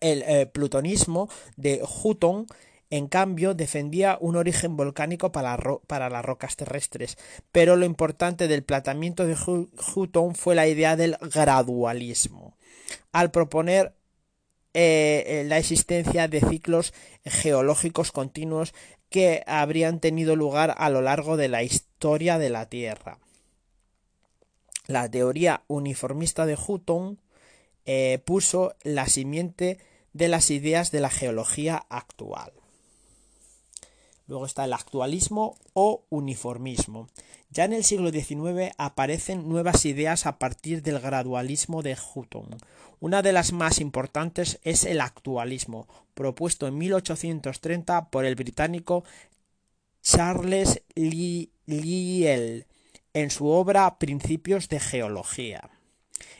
El 0.01 0.23
eh, 0.23 0.45
plutonismo 0.45 1.29
de 1.55 1.82
Hutton 2.03 2.47
en 2.89 3.07
cambio, 3.07 3.53
defendía 3.53 4.17
un 4.19 4.36
origen 4.36 4.75
volcánico 4.75 5.32
para, 5.32 5.57
para, 5.88 6.09
las 6.09 6.25
rocas 6.25 6.57
terrestres, 6.57 7.17
pero 7.53 7.77
lo 7.77 7.86
importante 7.86 8.49
del 8.49 8.63
planteamiento 8.63 9.25
de 9.25 9.38
Hutton 9.95 10.36
fue 10.36 10.55
la 10.55 10.67
idea 10.67 10.97
del 10.97 11.15
gradualismo 11.21 12.57
al 13.11 13.31
proponer 13.31 13.93
eh, 14.73 15.23
eh, 15.27 15.43
la 15.45 15.57
existencia 15.57 16.27
de 16.27 16.39
ciclos 16.39 16.93
geológicos 17.25 18.11
continuos 18.11 18.73
que 19.09 19.43
habrían 19.45 19.99
tenido 19.99 20.37
lugar 20.37 20.73
a 20.77 20.89
lo 20.89 21.01
largo 21.01 21.35
de 21.35 21.49
la 21.49 21.63
historia 21.63 22.37
de 22.37 22.49
la 22.49 22.69
Tierra. 22.69 23.19
La 24.87 25.11
teoría 25.11 25.63
uniformista 25.67 26.45
de 26.45 26.55
Hutton 26.55 27.19
eh, 27.85 28.21
puso 28.25 28.75
la 28.83 29.07
simiente 29.07 29.79
de 30.13 30.29
las 30.29 30.49
ideas 30.49 30.91
de 30.91 31.01
la 31.01 31.09
geología 31.09 31.85
actual. 31.89 32.53
Luego 34.28 34.45
está 34.45 34.65
el 34.65 34.74
actualismo 34.74 35.57
o 35.74 36.03
uniformismo. 36.09 37.07
Ya 37.49 37.65
en 37.65 37.74
el 37.74 37.84
siglo 37.84 38.11
XIX 38.11 38.74
aparecen 38.78 39.49
nuevas 39.49 39.86
ideas 39.86 40.26
a 40.26 40.39
partir 40.39 40.82
del 40.84 40.99
gradualismo 40.99 41.82
de 41.82 41.97
Hutton. 41.97 42.55
Una 42.99 43.22
de 43.22 43.34
las 43.34 43.51
más 43.51 43.80
importantes 43.80 44.59
es 44.63 44.86
el 44.86 45.01
actualismo, 45.01 45.88
propuesto 46.13 46.67
en 46.67 46.78
1830 46.78 48.09
por 48.09 48.26
el 48.26 48.36
británico 48.36 49.03
Charles 50.01 50.82
Lyell 50.95 52.65
en 53.13 53.30
su 53.30 53.47
obra 53.47 53.97
Principios 53.99 54.69
de 54.69 54.80
Geología. 54.80 55.69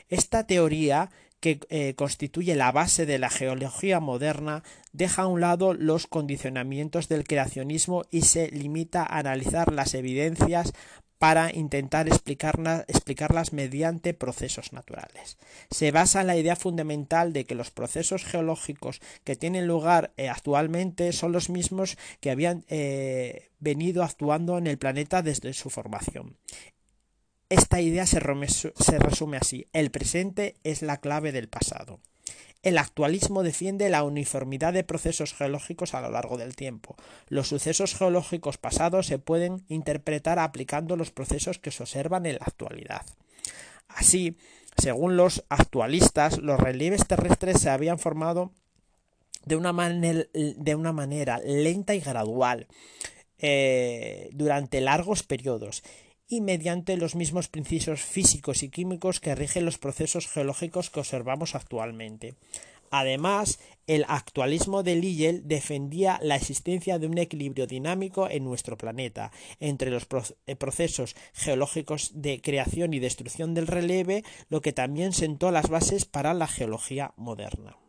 Esta 0.08 0.46
teoría 0.46 1.10
que 1.42 1.58
eh, 1.70 1.94
constituye 1.96 2.54
la 2.54 2.70
base 2.70 3.04
de 3.04 3.18
la 3.18 3.28
geología 3.28 3.98
moderna, 3.98 4.62
deja 4.92 5.22
a 5.22 5.26
un 5.26 5.40
lado 5.40 5.74
los 5.74 6.06
condicionamientos 6.06 7.08
del 7.08 7.24
creacionismo 7.24 8.04
y 8.12 8.22
se 8.22 8.48
limita 8.52 9.02
a 9.02 9.18
analizar 9.18 9.72
las 9.72 9.94
evidencias 9.94 10.72
para 11.18 11.52
intentar 11.52 12.06
explicarlas 12.08 13.52
mediante 13.52 14.14
procesos 14.14 14.72
naturales. 14.72 15.36
Se 15.70 15.90
basa 15.90 16.20
en 16.20 16.28
la 16.28 16.36
idea 16.36 16.54
fundamental 16.54 17.32
de 17.32 17.44
que 17.44 17.56
los 17.56 17.72
procesos 17.72 18.24
geológicos 18.24 19.00
que 19.24 19.34
tienen 19.34 19.66
lugar 19.66 20.12
eh, 20.16 20.28
actualmente 20.28 21.12
son 21.12 21.32
los 21.32 21.50
mismos 21.50 21.98
que 22.20 22.30
habían 22.30 22.64
eh, 22.68 23.50
venido 23.58 24.04
actuando 24.04 24.58
en 24.58 24.68
el 24.68 24.78
planeta 24.78 25.22
desde 25.22 25.52
su 25.54 25.70
formación. 25.70 26.36
Esta 27.52 27.82
idea 27.82 28.06
se, 28.06 28.18
resume 28.18 29.36
así. 29.36 29.66
El 29.74 29.90
presente 29.90 30.54
es 30.64 30.80
la 30.80 30.96
clave 30.96 31.32
del 31.32 31.50
pasado. 31.50 32.00
El 32.62 32.78
actualismo 32.78 33.42
defiende 33.42 33.90
la 33.90 34.04
uniformidad 34.04 34.72
de 34.72 34.84
procesos 34.84 35.34
geológicos 35.34 35.92
a 35.92 36.00
lo 36.00 36.10
largo 36.10 36.38
del 36.38 36.56
tiempo. 36.56 36.96
Los 37.28 37.48
sucesos 37.48 37.94
geológicos 37.94 38.56
pasados 38.56 39.06
se 39.06 39.18
pueden 39.18 39.66
interpretar 39.68 40.38
aplicando 40.38 40.96
los 40.96 41.10
procesos 41.10 41.58
que 41.58 41.70
se 41.70 41.82
observan 41.82 42.24
en 42.24 42.36
la 42.36 42.46
actualidad. 42.46 43.04
Así, 43.86 44.38
según 44.78 45.18
los 45.18 45.44
actualistas, 45.50 46.38
los 46.38 46.58
relieves 46.58 47.06
terrestres 47.06 47.60
se 47.60 47.68
habían 47.68 47.98
formado 47.98 48.50
de 49.44 49.56
una, 49.56 49.74
manera 49.74 51.38
lenta 51.44 51.94
y 51.94 52.00
gradual 52.00 52.66
eh, 53.36 54.30
durante 54.32 54.80
largos 54.80 55.22
periodos 55.22 55.82
y 56.28 56.40
mediante 56.40 56.96
los 56.96 57.14
mismos 57.14 57.48
principios 57.48 58.00
físicos 58.00 58.62
y 58.62 58.68
químicos 58.68 59.20
que 59.20 59.34
rigen 59.34 59.64
los 59.64 59.78
procesos 59.78 60.28
geológicos 60.28 60.90
que 60.90 61.00
observamos 61.00 61.54
actualmente. 61.54 62.34
Además, 62.94 63.58
el 63.86 64.04
actualismo 64.06 64.82
de 64.82 64.96
Liggell 64.96 65.48
defendía 65.48 66.18
la 66.22 66.36
existencia 66.36 66.98
de 66.98 67.06
un 67.06 67.16
equilibrio 67.16 67.66
dinámico 67.66 68.28
en 68.28 68.44
nuestro 68.44 68.76
planeta 68.76 69.32
entre 69.60 69.90
los 69.90 70.06
eh, 70.46 70.56
procesos 70.56 71.16
geológicos 71.32 72.10
de 72.14 72.42
creación 72.42 72.92
y 72.92 72.98
destrucción 72.98 73.54
del 73.54 73.66
relieve, 73.66 74.24
lo 74.50 74.60
que 74.60 74.74
también 74.74 75.14
sentó 75.14 75.50
las 75.50 75.70
bases 75.70 76.04
para 76.04 76.34
la 76.34 76.46
geología 76.46 77.14
moderna. 77.16 77.81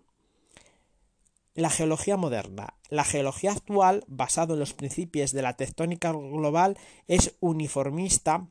La 1.56 1.70
geología 1.70 2.18
moderna. 2.18 2.74
La 2.90 3.04
geología 3.04 3.52
actual, 3.52 4.04
basada 4.08 4.54
en 4.54 4.60
los 4.60 4.74
principios 4.74 5.34
de 5.34 5.44
la 5.44 5.56
tectónica 5.56 6.12
global, 6.12 6.80
es 7.08 7.36
uniformista 7.42 8.48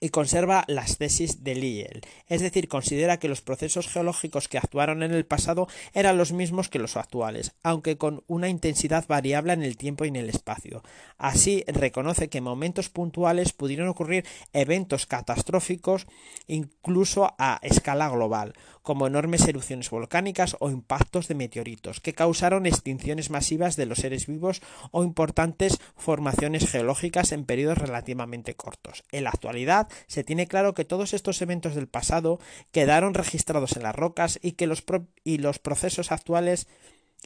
y 0.00 0.10
conserva 0.10 0.64
las 0.68 0.98
tesis 0.98 1.44
de 1.44 1.54
Lyell, 1.54 2.00
es 2.26 2.40
decir, 2.40 2.68
considera 2.68 3.18
que 3.18 3.28
los 3.28 3.40
procesos 3.40 3.88
geológicos 3.88 4.48
que 4.48 4.58
actuaron 4.58 5.02
en 5.02 5.12
el 5.12 5.26
pasado 5.26 5.68
eran 5.92 6.18
los 6.18 6.32
mismos 6.32 6.68
que 6.68 6.78
los 6.78 6.96
actuales, 6.96 7.52
aunque 7.62 7.96
con 7.96 8.22
una 8.26 8.48
intensidad 8.48 9.06
variable 9.06 9.52
en 9.52 9.62
el 9.62 9.76
tiempo 9.76 10.04
y 10.04 10.08
en 10.08 10.16
el 10.16 10.28
espacio. 10.28 10.82
Así, 11.16 11.64
reconoce 11.66 12.28
que 12.28 12.38
en 12.38 12.44
momentos 12.44 12.88
puntuales 12.88 13.52
pudieron 13.52 13.88
ocurrir 13.88 14.24
eventos 14.52 15.06
catastróficos 15.06 16.06
incluso 16.46 17.34
a 17.38 17.58
escala 17.62 18.08
global, 18.08 18.54
como 18.82 19.06
enormes 19.06 19.46
erupciones 19.46 19.90
volcánicas 19.90 20.56
o 20.60 20.70
impactos 20.70 21.28
de 21.28 21.34
meteoritos, 21.34 22.00
que 22.00 22.14
causaron 22.14 22.64
extinciones 22.64 23.28
masivas 23.28 23.76
de 23.76 23.86
los 23.86 23.98
seres 23.98 24.26
vivos 24.26 24.62
o 24.92 25.04
importantes 25.04 25.78
formaciones 25.96 26.70
geológicas 26.70 27.32
en 27.32 27.44
periodos 27.44 27.78
relativamente 27.78 28.54
cortos. 28.54 29.04
En 29.12 29.24
la 29.24 29.30
actualidad, 29.30 29.87
se 30.06 30.24
tiene 30.24 30.46
claro 30.46 30.74
que 30.74 30.84
todos 30.84 31.14
estos 31.14 31.40
eventos 31.42 31.74
del 31.74 31.88
pasado 31.88 32.40
quedaron 32.72 33.14
registrados 33.14 33.76
en 33.76 33.82
las 33.82 33.94
rocas 33.94 34.38
y 34.42 34.52
que 34.52 34.66
los, 34.66 34.84
y 35.24 35.38
los 35.38 35.58
procesos 35.58 36.12
actuales 36.12 36.66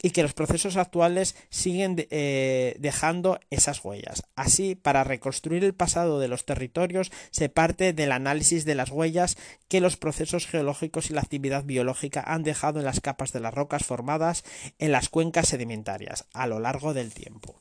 y 0.01 0.11
que 0.11 0.23
los 0.23 0.33
procesos 0.33 0.77
actuales 0.77 1.35
siguen 1.49 2.07
eh, 2.09 2.75
dejando 2.79 3.39
esas 3.49 3.83
huellas. 3.83 4.23
Así, 4.35 4.75
para 4.75 5.03
reconstruir 5.03 5.63
el 5.63 5.73
pasado 5.73 6.19
de 6.19 6.27
los 6.27 6.45
territorios 6.45 7.11
se 7.31 7.49
parte 7.49 7.93
del 7.93 8.11
análisis 8.11 8.65
de 8.65 8.75
las 8.75 8.89
huellas 8.89 9.37
que 9.67 9.81
los 9.81 9.97
procesos 9.97 10.47
geológicos 10.47 11.09
y 11.09 11.13
la 11.13 11.21
actividad 11.21 11.63
biológica 11.63 12.23
han 12.25 12.43
dejado 12.43 12.79
en 12.79 12.85
las 12.85 13.01
capas 13.01 13.33
de 13.33 13.39
las 13.39 13.53
rocas 13.53 13.85
formadas 13.85 14.43
en 14.79 14.91
las 14.91 15.09
cuencas 15.09 15.49
sedimentarias 15.49 16.25
a 16.33 16.47
lo 16.47 16.59
largo 16.59 16.93
del 16.93 17.13
tiempo. 17.13 17.59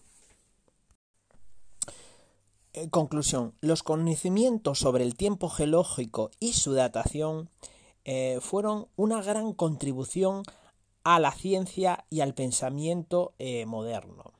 En 2.74 2.88
conclusión, 2.88 3.54
los 3.60 3.82
conocimientos 3.82 4.78
sobre 4.78 5.04
el 5.04 5.14
tiempo 5.14 5.50
geológico 5.50 6.30
y 6.40 6.54
su 6.54 6.72
datación 6.72 7.50
eh, 8.04 8.38
fueron 8.40 8.88
una 8.96 9.20
gran 9.20 9.52
contribución 9.52 10.42
a 11.04 11.20
la 11.20 11.32
ciencia 11.32 12.06
y 12.08 12.20
al 12.20 12.32
pensamiento 12.32 13.34
eh, 13.38 13.66
moderno. 13.66 14.32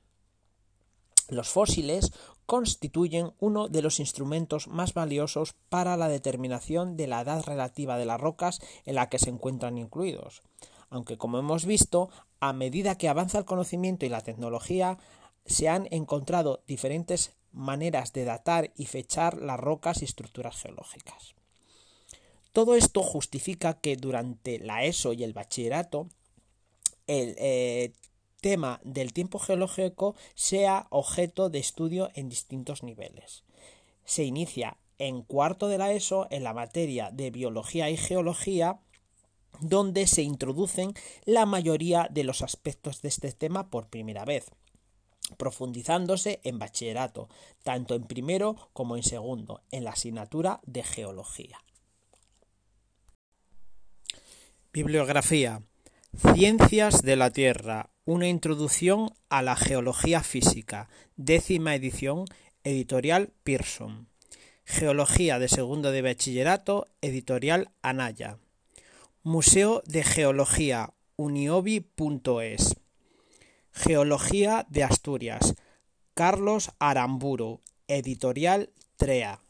Los 1.29 1.51
fósiles 1.51 2.13
constituyen 2.47 3.33
uno 3.39 3.69
de 3.69 3.83
los 3.83 4.01
instrumentos 4.01 4.67
más 4.67 4.95
valiosos 4.95 5.55
para 5.69 5.99
la 5.99 6.09
determinación 6.09 6.97
de 6.97 7.09
la 7.09 7.21
edad 7.21 7.45
relativa 7.45 7.99
de 7.99 8.07
las 8.07 8.21
rocas 8.21 8.61
en 8.87 8.95
la 8.95 9.11
que 9.11 9.19
se 9.19 9.29
encuentran 9.29 9.77
incluidos. 9.77 10.43
Aunque, 10.89 11.19
como 11.19 11.39
hemos 11.39 11.67
visto, 11.67 12.09
a 12.41 12.53
medida 12.55 12.97
que 12.97 13.09
avanza 13.11 13.39
el 13.39 13.45
conocimiento 13.45 14.07
y 14.07 14.09
la 14.09 14.23
tecnología, 14.23 14.99
se 15.45 15.69
han 15.69 15.87
encontrado 15.91 16.63
diferentes 16.67 17.35
maneras 17.53 18.13
de 18.13 18.25
datar 18.25 18.73
y 18.77 18.87
fechar 18.87 19.41
las 19.41 19.59
rocas 19.59 20.03
y 20.03 20.05
estructuras 20.05 20.57
geológicas. 20.61 21.35
Todo 22.53 22.75
esto 22.75 23.03
justifica 23.03 23.81
que 23.81 23.97
durante 23.97 24.59
la 24.59 24.85
ESO 24.85 25.13
y 25.13 25.25
el 25.25 25.33
bachillerato 25.33 26.09
el 27.07 27.35
eh, 27.39 27.93
tema 28.41 28.81
del 28.85 29.13
tiempo 29.13 29.39
geológico 29.39 30.15
sea 30.35 30.87
objeto 30.91 31.49
de 31.51 31.59
estudio 31.59 32.11
en 32.15 32.29
distintos 32.29 32.83
niveles. 32.83 33.45
Se 34.05 34.25
inicia 34.25 34.77
en 34.99 35.23
cuarto 35.23 35.69
de 35.69 35.79
la 35.79 35.93
ESO 35.93 36.27
en 36.31 36.45
la 36.45 36.53
materia 36.53 37.11
de 37.11 37.31
biología 37.31 37.91
y 37.91 37.97
geología 37.97 38.81
donde 39.61 40.07
se 40.07 40.23
introducen 40.23 40.95
la 41.25 41.47
mayoría 41.47 42.09
de 42.11 42.25
los 42.25 42.43
aspectos 42.43 43.03
de 43.03 43.09
este 43.09 43.33
tema 43.33 43.71
por 43.71 43.89
primera 43.89 44.25
vez 44.25 44.47
profundizándose 45.37 46.41
en 46.45 46.59
bachillerato, 46.59 47.29
tanto 47.63 47.95
en 47.95 48.05
primero 48.05 48.57
como 48.73 48.97
en 48.97 49.03
segundo, 49.03 49.63
en 49.71 49.85
la 49.85 49.91
asignatura 49.91 50.61
de 50.65 50.83
geología. 50.83 51.59
Bibliografía. 54.73 55.63
Ciencias 56.35 57.03
de 57.03 57.17
la 57.17 57.31
Tierra. 57.31 57.91
Una 58.05 58.29
introducción 58.29 59.11
a 59.29 59.43
la 59.43 59.55
geología 59.55 60.23
física. 60.23 60.89
Décima 61.17 61.75
edición. 61.75 62.25
Editorial 62.65 63.33
Pearson. 63.45 64.09
Geología 64.65 65.39
de 65.39 65.49
segundo 65.49 65.91
de 65.91 66.03
bachillerato. 66.03 66.87
Editorial 67.01 67.71
Anaya. 67.83 68.39
Museo 69.23 69.83
de 69.87 70.05
Geología. 70.05 70.95
uniobi.es. 71.17 72.82
Geología 73.75 74.67
de 74.69 74.85
Asturias. 74.85 75.55
Carlos 76.15 76.73
Aramburu. 76.79 77.63
Editorial 77.89 78.71
TREA. 78.97 79.41